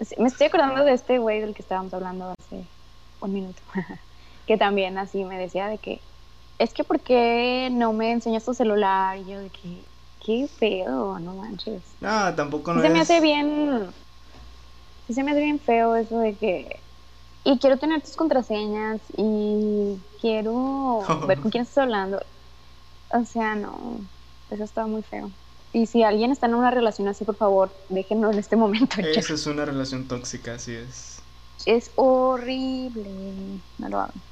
[0.00, 2.64] Sí, Me estoy acordando de este güey del que estábamos hablando hace
[3.20, 3.60] un minuto.
[4.46, 6.00] que también así me decía de que,
[6.58, 9.18] es que ¿por qué no me enseñas tu celular?
[9.18, 9.84] Y yo de que,
[10.20, 11.82] qué feo, no manches.
[12.00, 13.94] No, tampoco no Sí se me es- hace bien,
[15.06, 16.82] sí se me hace bien feo eso de que,
[17.44, 22.20] y quiero tener tus contraseñas y quiero ver con quién estás hablando.
[23.10, 24.00] O sea, no,
[24.50, 25.32] eso está muy feo.
[25.72, 28.96] Y si alguien está en una relación así, por favor, déjenlo en este momento.
[29.00, 29.20] ya.
[29.20, 31.20] Esa es una relación tóxica, así es.
[31.66, 33.62] Es horrible.
[33.78, 34.22] No lo hagan.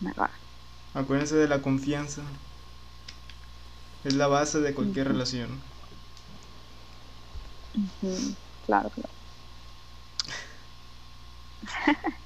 [0.00, 0.39] No lo hagan.
[0.94, 2.22] Acuérdense de la confianza.
[4.04, 5.60] Es la base de cualquier relación.
[8.66, 9.10] Claro, claro.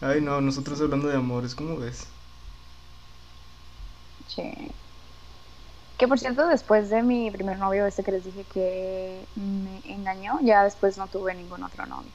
[0.00, 2.06] Ay, no, nosotros hablando de amores, ¿cómo ves?
[4.28, 4.52] Sí.
[5.96, 10.40] Que por cierto, después de mi primer novio, este que les dije que me engañó,
[10.42, 12.10] ya después no tuve ningún otro novio.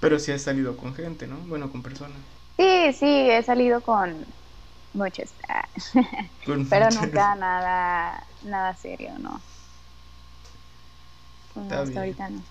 [0.00, 1.38] Pero sí has salido con gente, ¿no?
[1.38, 2.18] Bueno, con personas.
[2.58, 4.34] Sí, sí, he salido con
[4.92, 5.34] muchos,
[6.44, 9.44] Con pero nunca nada, nada serio, ¿no.
[11.54, 12.00] No, Está hasta bien.
[12.00, 12.48] ahorita no.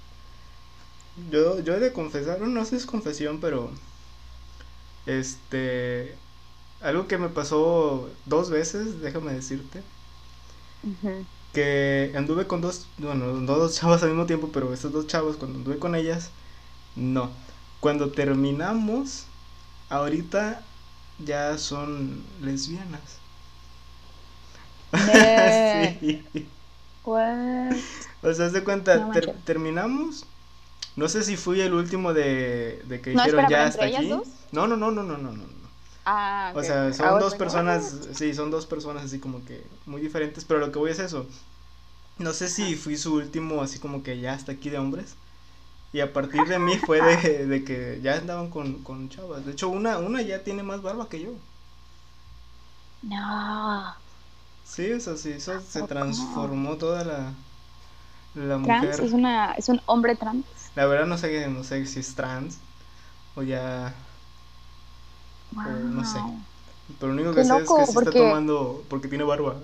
[1.31, 3.71] Yo, yo he de confesar, no sé si es confesión, pero
[5.05, 6.19] este,
[6.81, 9.83] algo que me pasó dos veces, déjame decirte,
[11.53, 15.37] que anduve con dos, bueno, no dos chavas al mismo tiempo, pero estos dos chavos,
[15.37, 16.31] cuando anduve con ellas,
[16.95, 17.31] no.
[17.79, 19.26] Cuando terminamos,
[19.89, 20.63] ahorita
[21.19, 23.21] ya son lesbianas.
[25.51, 26.37] Sí.
[27.03, 27.83] What?
[28.21, 30.25] O sea, de cuenta, No ter- terminamos.
[30.95, 33.85] No sé si fui el último de, de que No, dijeron espera, ya ¿pero hasta
[33.85, 34.07] aquí.
[34.07, 34.27] dos?
[34.51, 35.43] No, no, no, no, no, no, no.
[35.47, 35.69] no.
[36.05, 39.67] Ah, O ok, sea, son was dos personas, sí, son dos personas así como que
[39.85, 41.27] muy diferentes, pero lo que voy es eso.
[42.19, 45.15] No sé si fui su último así como que ya hasta aquí de hombres.
[45.91, 49.45] Y a partir de mí fue de, de que ya andaban con, con chavas.
[49.45, 51.31] De hecho, una, una ya tiene más barba que yo.
[53.01, 53.95] No.
[54.63, 57.33] Sí, o sea, sí, eso se transformó toda la,
[58.35, 58.99] la Trans mujer.
[58.99, 60.45] es una es un hombre trans.
[60.75, 62.59] La verdad no sé, no sé si es trans
[63.35, 63.93] o ya...
[65.51, 65.65] Wow.
[65.93, 66.19] no sé.
[66.99, 69.55] Pero lo único Qué que sé es que sí está tomando porque tiene barba.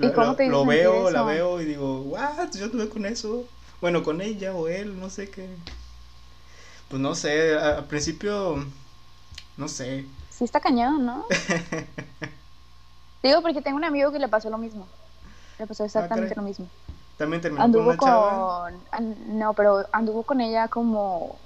[0.00, 1.26] ¿Y Lo- cómo te veo, la eso?
[1.26, 3.44] veo y digo, what, yo estuve con eso.
[3.82, 5.48] Bueno, con ella o él, no sé qué.
[6.88, 8.64] Pues no sé, al principio,
[9.56, 10.06] no sé.
[10.30, 11.26] Sí está cañón, ¿no?
[13.24, 14.86] Digo porque tengo un amigo que le pasó lo mismo.
[15.58, 16.36] Le pasó exactamente Ah, caray.
[16.44, 16.68] lo mismo.
[17.18, 18.70] También terminó con Anduvo una chava.
[19.00, 21.36] con no, pero anduvo con ella como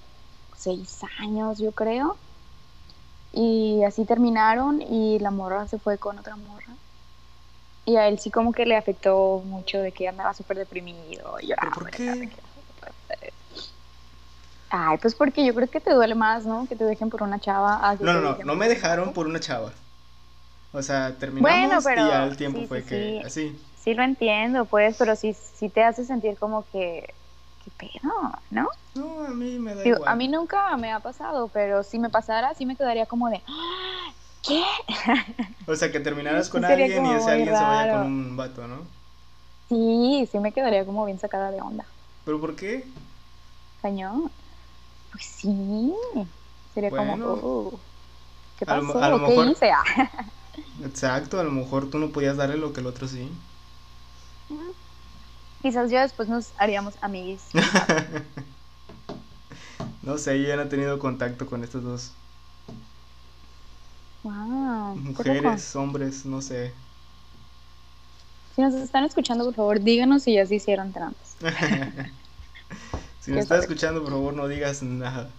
[0.58, 2.18] seis años, yo creo.
[3.32, 6.74] Y así terminaron y la morra se fue con otra morra.
[7.86, 11.36] Y a él sí como que le afectó mucho de que andaba súper deprimido.
[11.40, 12.04] Y lloraba, ¿Pero por qué?
[12.04, 12.92] lloraba.
[14.68, 16.66] Ay, pues porque yo creo que te duele más, ¿no?
[16.68, 17.78] Que te dejen por una chava.
[17.88, 19.72] a que No, no, no, no me dejaron por una chava.
[20.72, 23.22] O sea, terminamos Bueno, pero- y ya el tiempo sí, fue sí, que sí.
[23.24, 23.62] así.
[23.76, 27.14] Sí lo entiendo, pues, pero sí, sí te hace sentir como que,
[27.64, 28.12] ¿qué pedo?
[28.50, 28.68] ¿No?
[28.94, 30.12] No, a mí me da Digo, igual.
[30.12, 33.42] a mí nunca me ha pasado, pero si me pasara, sí me quedaría como de,
[33.46, 34.12] "Ah,
[34.46, 34.62] ¿qué?
[35.66, 38.78] O sea, que terminaras con alguien y ese alguien se vaya con un vato, ¿no?
[39.68, 41.84] Sí, sí me quedaría como bien sacada de onda.
[42.24, 42.84] ¿Pero por qué?
[43.82, 44.30] Cañón.
[45.12, 45.92] Pues sí.
[46.74, 47.12] Sería Bueno.
[47.12, 47.80] como, oh,
[48.58, 49.02] ¿qué A lo- pasó?
[49.02, 49.70] a lo ¿Qué mejor- hice?
[50.84, 53.28] Exacto, a lo mejor tú no podías darle lo que el otro sí.
[55.62, 57.42] Quizás ya después nos haríamos amiguis.
[60.02, 62.12] No sé, yo ya no he tenido contacto con estas dos.
[64.96, 66.72] Mujeres, hombres, no sé.
[68.54, 71.16] Si nos están escuchando, por favor, díganos si ya se hicieron trans.
[73.20, 73.62] si nos saber.
[73.64, 75.30] escuchando, por favor, no digas nada.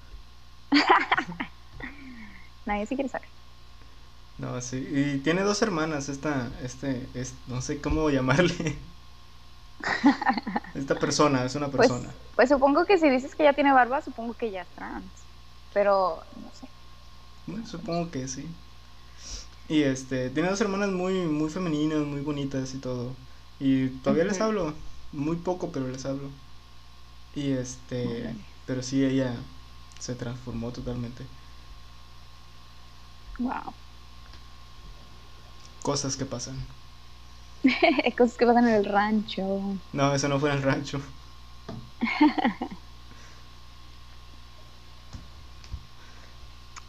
[2.66, 3.28] Nadie se quiere saber.
[4.38, 4.78] No, sí.
[4.92, 8.78] Y tiene dos hermanas, esta, este, es, no sé cómo llamarle.
[10.76, 12.14] esta persona, es una Pues, persona.
[12.36, 15.06] pues supongo que si dices que ya tiene barba, supongo que ya es trans.
[15.74, 16.68] Pero no sé.
[17.48, 18.48] Bueno, supongo que sí.
[19.70, 23.12] Y este, tiene dos hermanas muy, muy femeninas, muy bonitas y todo.
[23.60, 24.74] Y todavía les hablo,
[25.12, 26.30] muy poco, pero les hablo.
[27.36, 28.34] Y este,
[28.66, 29.36] pero sí, ella
[30.00, 31.26] se transformó totalmente.
[33.40, 33.74] Wow.
[35.82, 36.56] Cosas que pasan.
[38.18, 39.78] Cosas que pasan en el rancho.
[39.94, 41.02] No, eso no fue en el rancho.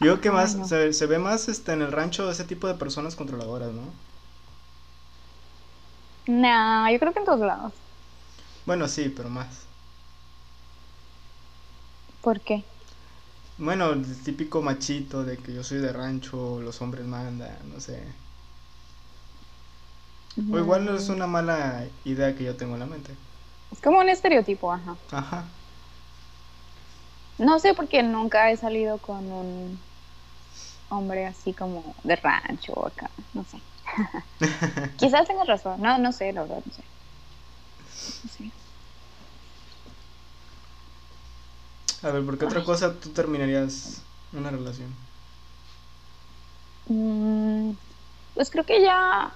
[0.01, 0.65] Yo creo que más, Ay, no.
[0.65, 3.95] se, se ve más este, en el rancho ese tipo de personas controladoras, ¿no?
[6.29, 7.73] Nah, yo creo que en todos lados.
[8.67, 9.67] Bueno, sí, pero más.
[12.21, 12.65] ¿Por qué?
[13.59, 18.17] Bueno, el típico machito de que yo soy de rancho, los hombres mandan, no sé.
[20.51, 23.17] O igual no es una mala idea que yo tengo en la mente.
[23.71, 25.01] Es como un estereotipo, ajá.
[25.11, 25.45] Ajá.
[27.39, 29.88] No sé porque nunca he salido con un
[30.91, 33.63] hombre así como de rancho o acá, no sé.
[34.97, 36.85] Quizás tengas razón, no, no sé, la verdad, no sé.
[38.23, 38.53] No sé.
[42.03, 44.01] A ver, ¿por qué otra cosa tú terminarías
[44.33, 44.95] una relación?
[46.87, 47.73] Mm,
[48.35, 49.33] pues creo que ya,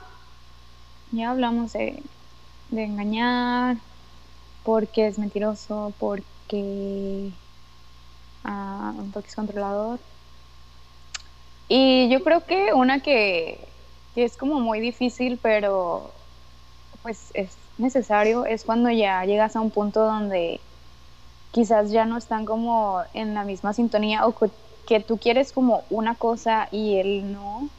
[1.10, 2.02] ya hablamos de,
[2.70, 3.78] de engañar,
[4.64, 7.32] porque es mentiroso, porque,
[8.44, 10.00] ah, porque es controlador.
[11.74, 13.58] Y yo creo que una que,
[14.14, 16.10] que es como muy difícil, pero
[17.02, 20.60] pues es necesario, es cuando ya llegas a un punto donde
[21.50, 24.34] quizás ya no están como en la misma sintonía o
[24.86, 27.70] que, tú quieres como una cosa y él no.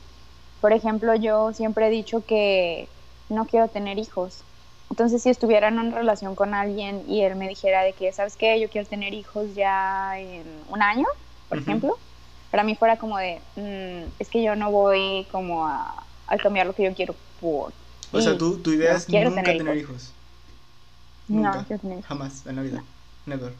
[0.60, 2.90] Por ejemplo, yo siempre he dicho que
[3.30, 4.42] no quiero tener hijos.
[4.90, 8.38] Entonces, si estuviera en una relación con alguien y él me dijera de que, ¿sabes
[8.38, 8.60] qué?
[8.60, 11.06] Yo quiero tener hijos ya en un año,
[11.48, 12.00] por ejemplo,
[12.54, 16.68] para mí fuera como de, "Mm, es que yo no voy como a, a cambiar
[16.68, 17.74] lo que yo quiero por...
[18.12, 18.38] O sea, ti".
[18.62, 19.90] tu, idea no es nunca tener tener hijos.
[19.96, 20.14] hijos.
[21.30, 21.64] No, Nunca.
[21.66, 22.08] quiero tener hijos.
[22.08, 22.84] Jamás en la vida.
[23.26, 23.54] Never.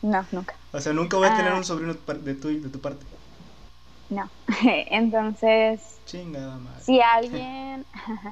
[0.00, 0.54] No, nunca.
[0.72, 1.56] O sea, nunca voy a tener Ah.
[1.56, 3.04] un sobrino de tu, de tu parte.
[4.08, 4.30] No.
[4.64, 6.82] Entonces, Chingada madre.
[6.82, 7.84] si alguien,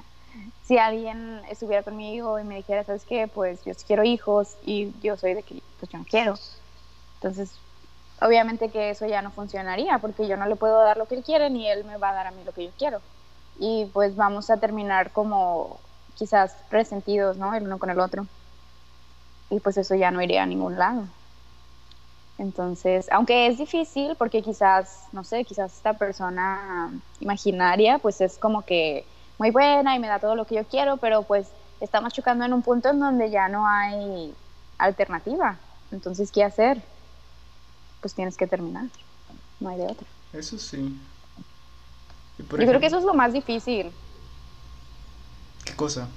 [0.64, 3.28] si alguien estuviera conmigo y me dijera, ¿sabes qué?
[3.28, 6.38] Pues yo sí quiero hijos y yo soy de que pues yo no quiero.
[7.16, 7.50] Entonces,
[8.24, 11.24] obviamente que eso ya no funcionaría porque yo no le puedo dar lo que él
[11.24, 13.00] quiere ni él me va a dar a mí lo que yo quiero.
[13.58, 15.78] Y pues vamos a terminar como
[16.16, 17.54] quizás resentidos, ¿no?
[17.54, 18.26] El uno con el otro.
[19.50, 21.04] Y pues eso ya no iría a ningún lado.
[22.38, 28.62] Entonces, aunque es difícil porque quizás, no sé, quizás esta persona imaginaria pues es como
[28.62, 29.06] que
[29.38, 31.48] muy buena y me da todo lo que yo quiero, pero pues
[31.80, 34.35] estamos chocando en un punto en donde ya no hay
[34.78, 35.58] alternativa.
[35.90, 36.82] Entonces, ¿qué hacer?
[38.02, 38.90] Pues tienes que terminar.
[39.60, 40.06] No hay de otra.
[40.32, 40.98] Eso sí.
[42.38, 43.92] Yo creo que eso es lo más difícil,
[45.64, 46.08] ¿Qué cosa?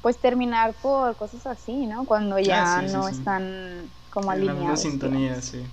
[0.00, 2.04] pues terminar por cosas así, ¿no?
[2.06, 3.10] Cuando ya Ah, sí, sí, no sí.
[3.10, 4.82] están como En la misma alineados.
[4.82, 5.44] sintonía, digamos.
[5.44, 5.64] sí.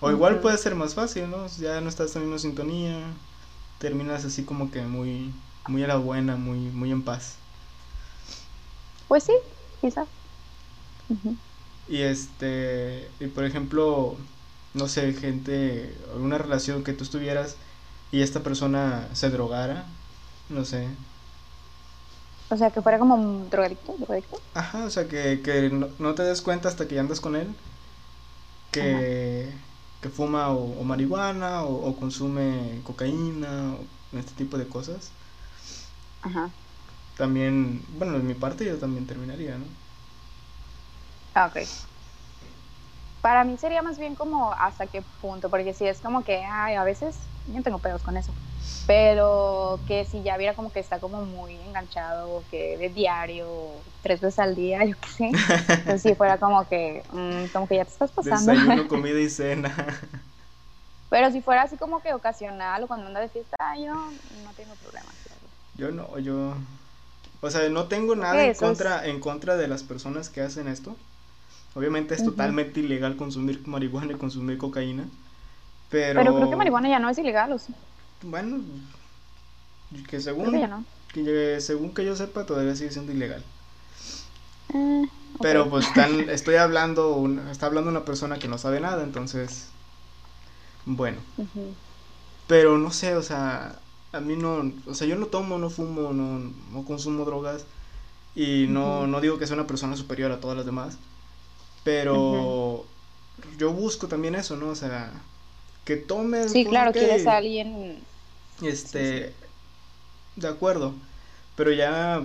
[0.00, 1.46] O igual puede ser más fácil, ¿no?
[1.58, 3.14] Ya no estás en la misma sintonía.
[3.78, 5.32] Terminas así como que muy,
[5.66, 7.36] muy a la buena, muy, muy en paz.
[9.08, 9.32] Pues sí,
[9.80, 10.08] quizás.
[11.08, 11.36] Ujú.
[11.88, 14.16] Y este, y por ejemplo,
[14.74, 17.56] no sé, gente, alguna relación que tú estuvieras
[18.10, 19.86] y esta persona se drogara,
[20.48, 20.88] no sé.
[22.48, 24.38] O sea, que fuera como un drogadicto, drogadicto.
[24.54, 27.54] Ajá, o sea, que, que no, no te des cuenta hasta que andas con él
[28.70, 29.52] que,
[30.00, 35.12] que fuma o, o marihuana o, o consume cocaína o este tipo de cosas.
[36.22, 36.50] Ajá.
[37.16, 39.66] También, bueno, de mi parte yo también terminaría, ¿no?
[41.34, 41.56] Ah, ok.
[43.20, 46.74] Para mí sería más bien como hasta qué punto, porque si es como que, ay,
[46.74, 48.36] a veces yo tengo pedos con eso,
[48.86, 54.20] pero que si ya viera como que está como muy enganchado, que de diario, tres
[54.20, 55.24] veces al día, yo qué sé,
[55.78, 58.52] entonces si fuera como que, mm, como que ya te estás pasando.
[58.52, 59.72] Desayuno, comida y cena.
[61.08, 64.76] Pero si fuera así como que ocasional o cuando anda de fiesta, yo no tengo
[64.76, 65.14] problema.
[65.74, 66.56] Yo no, yo...
[67.40, 70.68] O sea, no tengo nada en es- contra, en contra de las personas que hacen
[70.68, 70.98] esto.
[71.74, 75.04] Obviamente es totalmente ilegal consumir marihuana y consumir cocaína.
[75.90, 77.72] Pero, Pero creo que marihuana ya no es ilegal, ¿o sí?
[78.22, 78.60] Bueno,
[80.08, 80.84] que según, que no.
[81.12, 83.42] que según que yo sepa todavía sigue siendo ilegal.
[84.74, 85.08] Eh.
[85.40, 89.68] Pero pues están, estoy hablando, un- está hablando una persona que no sabe nada, entonces,
[90.86, 91.18] bueno.
[92.46, 93.78] Pero no sé, o sea,
[94.12, 97.64] a mí no, o sea, yo no tomo, no fumo, no, no consumo drogas
[98.34, 100.98] y no, no digo que sea una persona superior a todas las demás,
[101.84, 102.86] pero
[103.58, 104.68] yo busco también eso, ¿no?
[104.68, 105.12] O sea,
[105.84, 106.50] que tomes.
[106.50, 108.02] Sí, claro, quieres a alguien.
[108.62, 109.32] Este,
[110.36, 110.94] de acuerdo,
[111.56, 112.24] pero ya,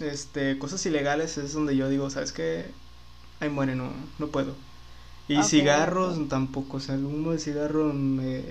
[0.00, 2.66] este, cosas ilegales es donde yo digo, ¿sabes qué?
[3.40, 4.54] Ay, muere, no, no puedo.
[5.28, 8.42] Y cigarros tampoco, o sea, el humo de cigarro me,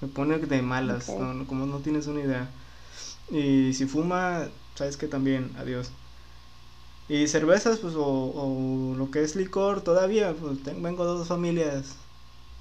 [0.00, 2.48] me pone de malas, como no tienes una idea.
[3.30, 5.90] Y si fuma, sabes que también, adiós.
[7.10, 11.96] Y cervezas, pues, o, o lo que es licor, todavía, pues, vengo de dos familias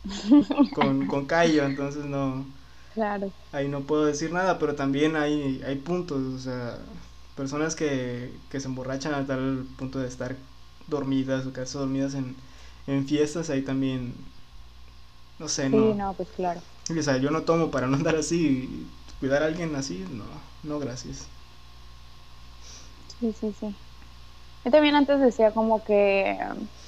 [0.72, 2.46] con, con callo, entonces no.
[2.94, 3.34] Claro.
[3.52, 6.78] Ahí no puedo decir nada, pero también hay, hay puntos, o sea,
[7.36, 10.36] personas que, que se emborrachan a tal punto de estar
[10.88, 12.36] dormidas o quedarse dormidas en,
[12.88, 14.14] en fiestas, ahí también,
[15.40, 15.84] no sé, no.
[15.84, 16.62] Sí, no, pues claro.
[16.98, 18.88] O sea, yo no tomo para no andar así,
[19.20, 20.26] cuidar a alguien así, no,
[20.64, 21.28] no, gracias.
[23.08, 23.76] Sí, sí, sí.
[24.70, 26.38] Yo también antes decía como que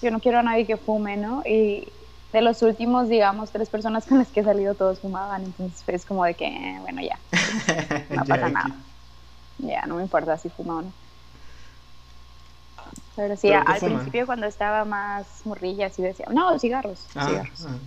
[0.03, 1.41] yo no quiero a nadie que fume, ¿no?
[1.43, 1.91] Y
[2.31, 6.05] de los últimos, digamos, tres personas con las que he salido todos fumaban, entonces es
[6.05, 7.17] como de que, eh, bueno, ya,
[8.11, 8.75] no pasa nada.
[9.57, 10.93] Ya, no me importa si fuma o no.
[13.15, 17.65] Pero sí, al principio cuando estaba más morrilla, sí decía, no, cigarros, ah, cigarros.
[17.65, 17.77] Ah.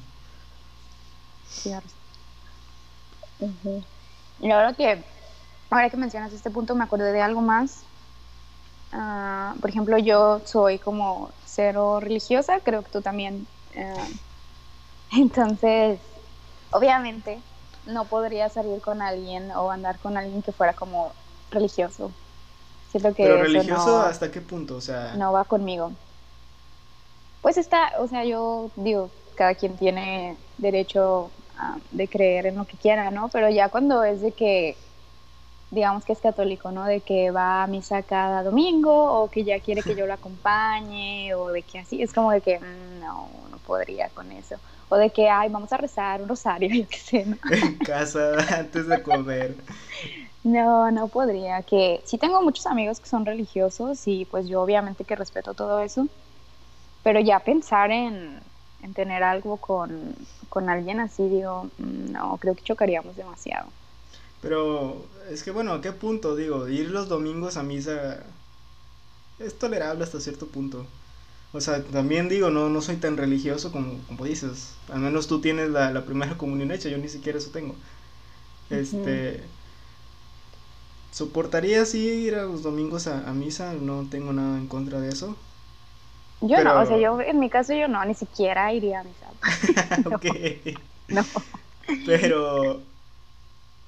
[1.48, 1.94] Cigarros.
[4.40, 5.04] Y ahora que,
[5.70, 7.84] ahora que mencionas este punto, me acordé de algo más.
[8.96, 13.46] Ah, por ejemplo, yo soy como cero religiosa, creo que tú también.
[13.74, 14.14] Eh,
[15.12, 15.98] entonces,
[16.70, 17.40] obviamente,
[17.86, 21.12] no podría salir con alguien o andar con alguien que fuera como
[21.50, 22.12] religioso.
[22.90, 25.14] Siento que Pero religioso hasta qué punto, o sea...
[25.16, 25.92] No va conmigo.
[27.42, 31.30] Pues está, o sea, yo digo, cada quien tiene derecho
[31.90, 33.28] de creer en lo que quiera, ¿no?
[33.28, 34.76] Pero ya cuando es de que,
[35.74, 36.84] digamos que es católico, ¿no?
[36.84, 41.34] De que va a misa cada domingo o que ya quiere que yo lo acompañe
[41.34, 44.56] o de que así, es como de que mm, no, no podría con eso
[44.88, 47.36] o de que, ay, vamos a rezar un rosario, yo qué sé, ¿no?
[47.50, 49.56] En casa antes de comer.
[50.42, 55.04] No, no podría, que sí tengo muchos amigos que son religiosos y pues yo obviamente
[55.04, 56.06] que respeto todo eso,
[57.02, 58.42] pero ya pensar en,
[58.82, 60.14] en tener algo con,
[60.48, 63.72] con alguien así, digo, mm, no, creo que chocaríamos demasiado.
[64.44, 66.36] Pero es que bueno, ¿a qué punto?
[66.36, 68.22] Digo, ir los domingos a misa
[69.38, 70.86] es tolerable hasta cierto punto.
[71.54, 74.74] O sea, también digo, no, no soy tan religioso como, como dices.
[74.92, 77.74] Al menos tú tienes la, primera comunión hecha, yo ni siquiera eso tengo.
[78.68, 79.42] Este.
[81.10, 83.72] ¿Soportaría sí ir a los domingos a, misa?
[83.72, 85.36] No tengo nada en contra de eso.
[86.42, 90.08] Yo no, o sea, yo en mi caso yo no, ni siquiera iría a misa.
[90.14, 90.26] ok.
[91.06, 91.22] No.
[92.06, 92.80] Pero.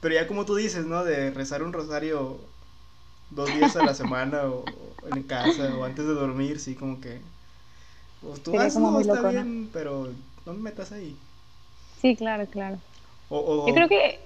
[0.00, 1.04] Pero ya como tú dices, ¿no?
[1.04, 2.38] De rezar un rosario
[3.30, 4.64] dos días a la semana o
[5.08, 7.20] en casa o antes de dormir, sí, como que
[8.20, 10.08] pues tú hazlo, está bien, pero
[10.44, 11.16] no me metas ahí.
[12.00, 12.78] Sí, claro, claro.
[13.28, 14.18] O, Yo creo que...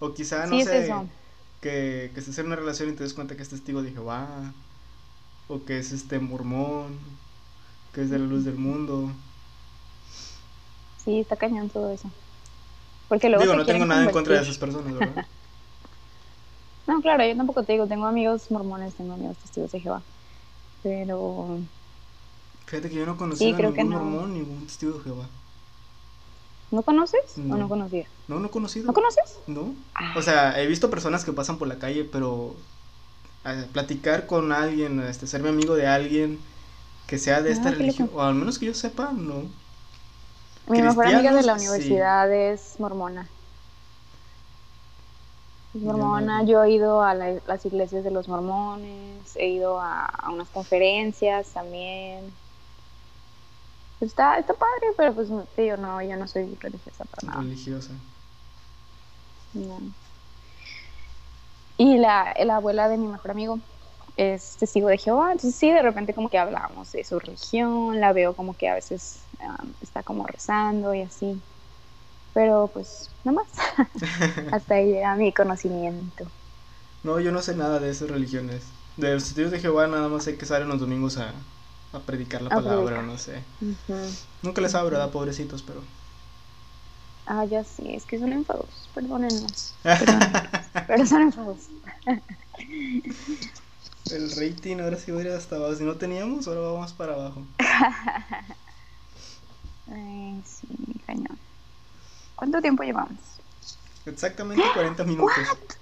[0.00, 0.92] O quizá, no sé,
[1.60, 4.52] que, que estés en una relación y te des cuenta que es testigo de Jehová,
[5.48, 6.98] o que es este mormón,
[7.94, 9.10] que es de la luz del mundo.
[11.04, 12.10] Sí, está cañón todo eso.
[13.08, 15.26] Porque luego digo, no tengo nada en contra de esas personas, ¿verdad?
[16.86, 20.02] no, claro, yo tampoco te digo, tengo amigos mormones, tengo amigos testigos de Jehová.
[20.82, 21.60] Pero
[22.66, 25.28] Fíjate que yo no conocía a ningún mormón, ningún testigo de Jehová.
[26.72, 28.08] ¿No conoces o no conocías?
[28.26, 28.86] No, no he conocido.
[28.86, 29.38] ¿No conoces?
[29.46, 29.72] No.
[29.94, 30.14] Ah.
[30.16, 32.56] O sea, he visto personas que pasan por la calle, pero
[33.72, 36.40] platicar con alguien, este, ser mi amigo de alguien
[37.06, 39.44] que sea de ah, esta religión, o al menos que yo sepa, no.
[40.66, 43.28] Mi mejor amiga de la universidad es mormona.
[45.74, 50.48] Es mormona, yo he ido a las iglesias de los mormones, he ido a unas
[50.48, 52.32] conferencias también.
[54.00, 57.42] Está, está padre, pero pues yo no, yo no soy religiosa para nada.
[57.42, 57.92] Religiosa.
[59.54, 59.78] No.
[61.78, 63.58] Y la, la abuela de mi mejor amigo
[64.16, 68.12] es testigo de Jehová, entonces sí, de repente como que hablamos de su religión, la
[68.12, 69.20] veo como que a veces
[69.80, 71.40] está como rezando y así,
[72.34, 73.48] pero pues nada más,
[74.52, 76.26] hasta ahí llega mi conocimiento.
[77.02, 78.62] No, yo no sé nada de esas religiones,
[78.96, 81.32] de los testigos de Jehová nada más sé que salen los domingos a,
[81.92, 83.42] a predicar la palabra, no sé.
[84.42, 85.80] Nunca les abro, da pobrecitos, pero.
[87.26, 89.74] Ah, ya sí, es que son enfados, perdónennos.
[90.88, 91.68] pero son enfados.
[94.10, 95.74] El rating ahora sí voy a ir hasta abajo.
[95.74, 97.42] Si no teníamos, ahora vamos para abajo.
[99.92, 100.66] Ay, sí,
[101.06, 101.38] cañón.
[102.36, 103.18] ¿Cuánto tiempo llevamos?
[104.04, 105.34] Exactamente 40 minutos.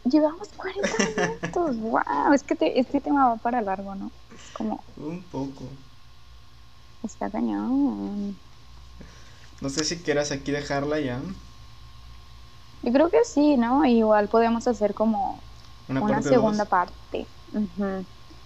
[0.04, 1.76] Llevamos 40 minutos.
[1.78, 4.10] wow, es que te, este tema va para largo, ¿no?
[4.34, 4.82] Es como.
[4.96, 5.64] Un poco.
[7.02, 8.36] Está cañón.
[9.60, 11.20] No sé si quieras aquí dejarla ya.
[12.82, 13.84] Yo creo que sí, ¿no?
[13.84, 15.40] Igual podemos hacer como
[15.88, 16.68] Una, una, parte segunda dos.
[16.68, 17.26] parte.
[17.52, 18.04] Ujú.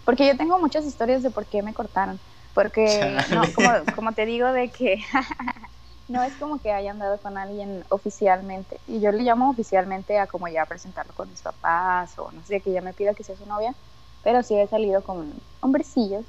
[0.09, 2.19] Porque yo tengo muchas historias de por qué me cortaron.
[2.55, 4.97] Porque, no, como, como te digo, de que
[6.09, 8.81] no es como que haya andado con alguien oficialmente.
[8.87, 12.63] Y yo le llamo oficialmente a como ya presentarlo con mis papás o no sé,
[12.63, 13.75] que ya me pida que sea su novia.
[14.23, 16.25] Pero sí he salido con hombrecillos.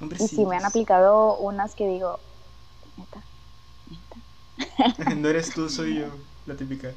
[0.00, 2.20] Hombre, Y sí me han aplicado unas que digo,
[2.96, 3.22] neta,
[3.90, 4.16] neta.
[5.16, 6.06] no eres tú, soy yo.
[6.46, 6.94] La típica.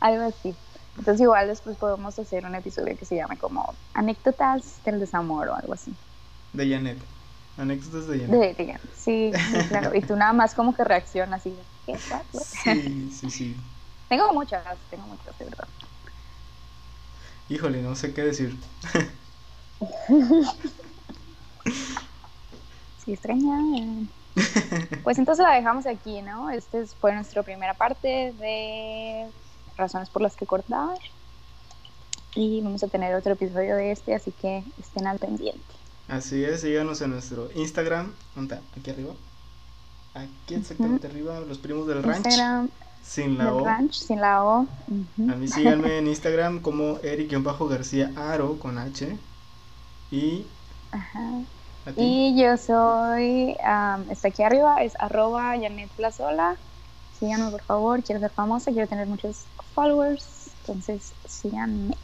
[0.00, 0.56] Algo así.
[0.96, 5.54] Entonces igual después podemos hacer un episodio que se llame como anécdotas del desamor o
[5.54, 5.94] algo así.
[6.52, 7.02] De Janet.
[7.56, 8.40] Anécdotas de Janet.
[8.58, 9.94] De, de- sí, sí, claro.
[9.94, 11.94] Y tú nada más como que reaccionas y ¿qué?
[12.64, 13.56] Sí, sí, sí.
[14.08, 15.68] Tengo muchas, tengo muchas, de verdad.
[17.48, 18.58] Híjole, no sé qué decir.
[22.96, 23.58] Sí, extraña.
[25.04, 26.50] Pues entonces la dejamos aquí, ¿no?
[26.50, 29.30] Este es- fue nuestra primera parte de
[29.76, 30.98] razones por las que cortar.
[32.34, 35.60] Y vamos a tener otro episodio de este, así que estén al pendiente.
[36.08, 38.12] Así es, síganos en nuestro Instagram.
[38.34, 38.66] ¿Dónde está?
[38.78, 39.14] Aquí arriba.
[40.14, 42.26] Aquí exactamente arriba, los primos del ranch.
[42.26, 42.70] Instagram
[43.02, 43.64] Sin la O.
[43.64, 44.66] ranch, sin la O.
[45.18, 49.16] A mí síganme en Instagram como Eric-García Aro con H.
[50.10, 50.46] Y
[50.92, 51.42] Ajá.
[51.96, 56.56] Y yo soy, am, está aquí arriba, es arroba Janet Plazola.
[57.18, 59.44] Síganme por favor, quiero ser famosa, quiero tener muchos
[59.74, 61.96] followers, entonces síganme.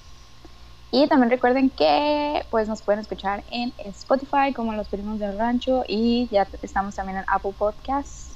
[0.91, 5.85] Y también recuerden que pues nos pueden escuchar en Spotify como Los Primos del Rancho
[5.89, 8.33] y ya estamos también en Apple Podcasts,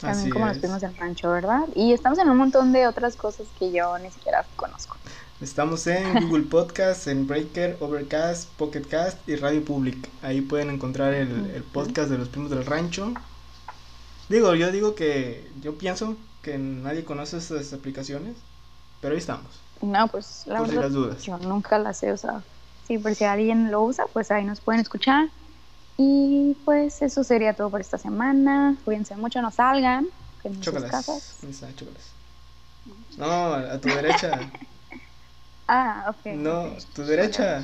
[0.00, 0.62] también Así como Los es.
[0.62, 1.62] Primos del Rancho, ¿verdad?
[1.74, 4.96] Y estamos en un montón de otras cosas que yo ni siquiera conozco.
[5.40, 10.08] Estamos en Google Podcast, en Breaker, Overcast, Pocket Cast y Radio Public.
[10.22, 13.12] Ahí pueden encontrar el, el podcast de los primos del rancho.
[14.28, 18.36] Digo, yo digo que yo pienso que nadie conoce estas aplicaciones,
[19.00, 19.46] pero ahí estamos.
[19.80, 21.24] No, pues la Por si verdad las dudas.
[21.24, 22.42] Yo nunca las he usado.
[22.86, 25.30] Sí, por si alguien lo usa, pues ahí nos pueden escuchar.
[25.96, 28.76] Y pues eso sería todo por esta semana.
[28.84, 30.08] Cuídense mucho, no salgan.
[30.44, 30.90] En sus Chócalas.
[30.90, 31.22] casas.
[33.18, 34.40] No, a tu derecha.
[35.68, 36.26] Ah, ok.
[36.44, 36.94] No, ok.
[36.94, 37.58] tu derecha.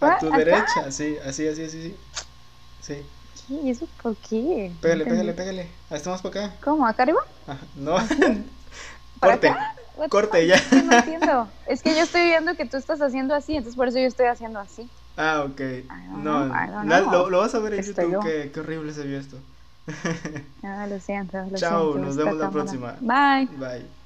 [0.00, 0.38] A ¿Ah, tu acá?
[0.38, 1.94] derecha, sí, así, así, así, sí.
[2.82, 2.94] Sí.
[3.48, 3.70] ¿Qué?
[3.70, 4.76] ¿Eso por qué?
[4.82, 5.06] No Pégale, entendí.
[5.06, 5.62] pégale, pégale.
[5.90, 6.56] Ahí estamos para acá.
[6.60, 6.86] ¿Cómo?
[6.86, 7.20] ¿Acá arriba?
[7.74, 7.96] No.
[9.20, 9.48] ¿Para Corte.
[9.48, 9.74] acá?
[10.10, 10.56] Corte ya.
[10.56, 11.52] Es que No entiendo.
[11.66, 14.26] Es que yo estoy viendo que tú estás haciendo así, entonces por eso yo estoy
[14.26, 14.90] haciendo así.
[15.16, 15.60] Ah, ok.
[16.12, 18.12] No, know, la- lo, lo vas a ver en Estoy YouTube.
[18.12, 18.20] yo.
[18.20, 19.42] Qué, qué horrible se vio esto.
[20.62, 21.38] Ah, lo siento.
[21.38, 22.52] Lo Chao, siento, nos vemos la cámara.
[22.52, 22.98] próxima.
[23.00, 23.48] Bye.
[23.58, 23.97] Bye.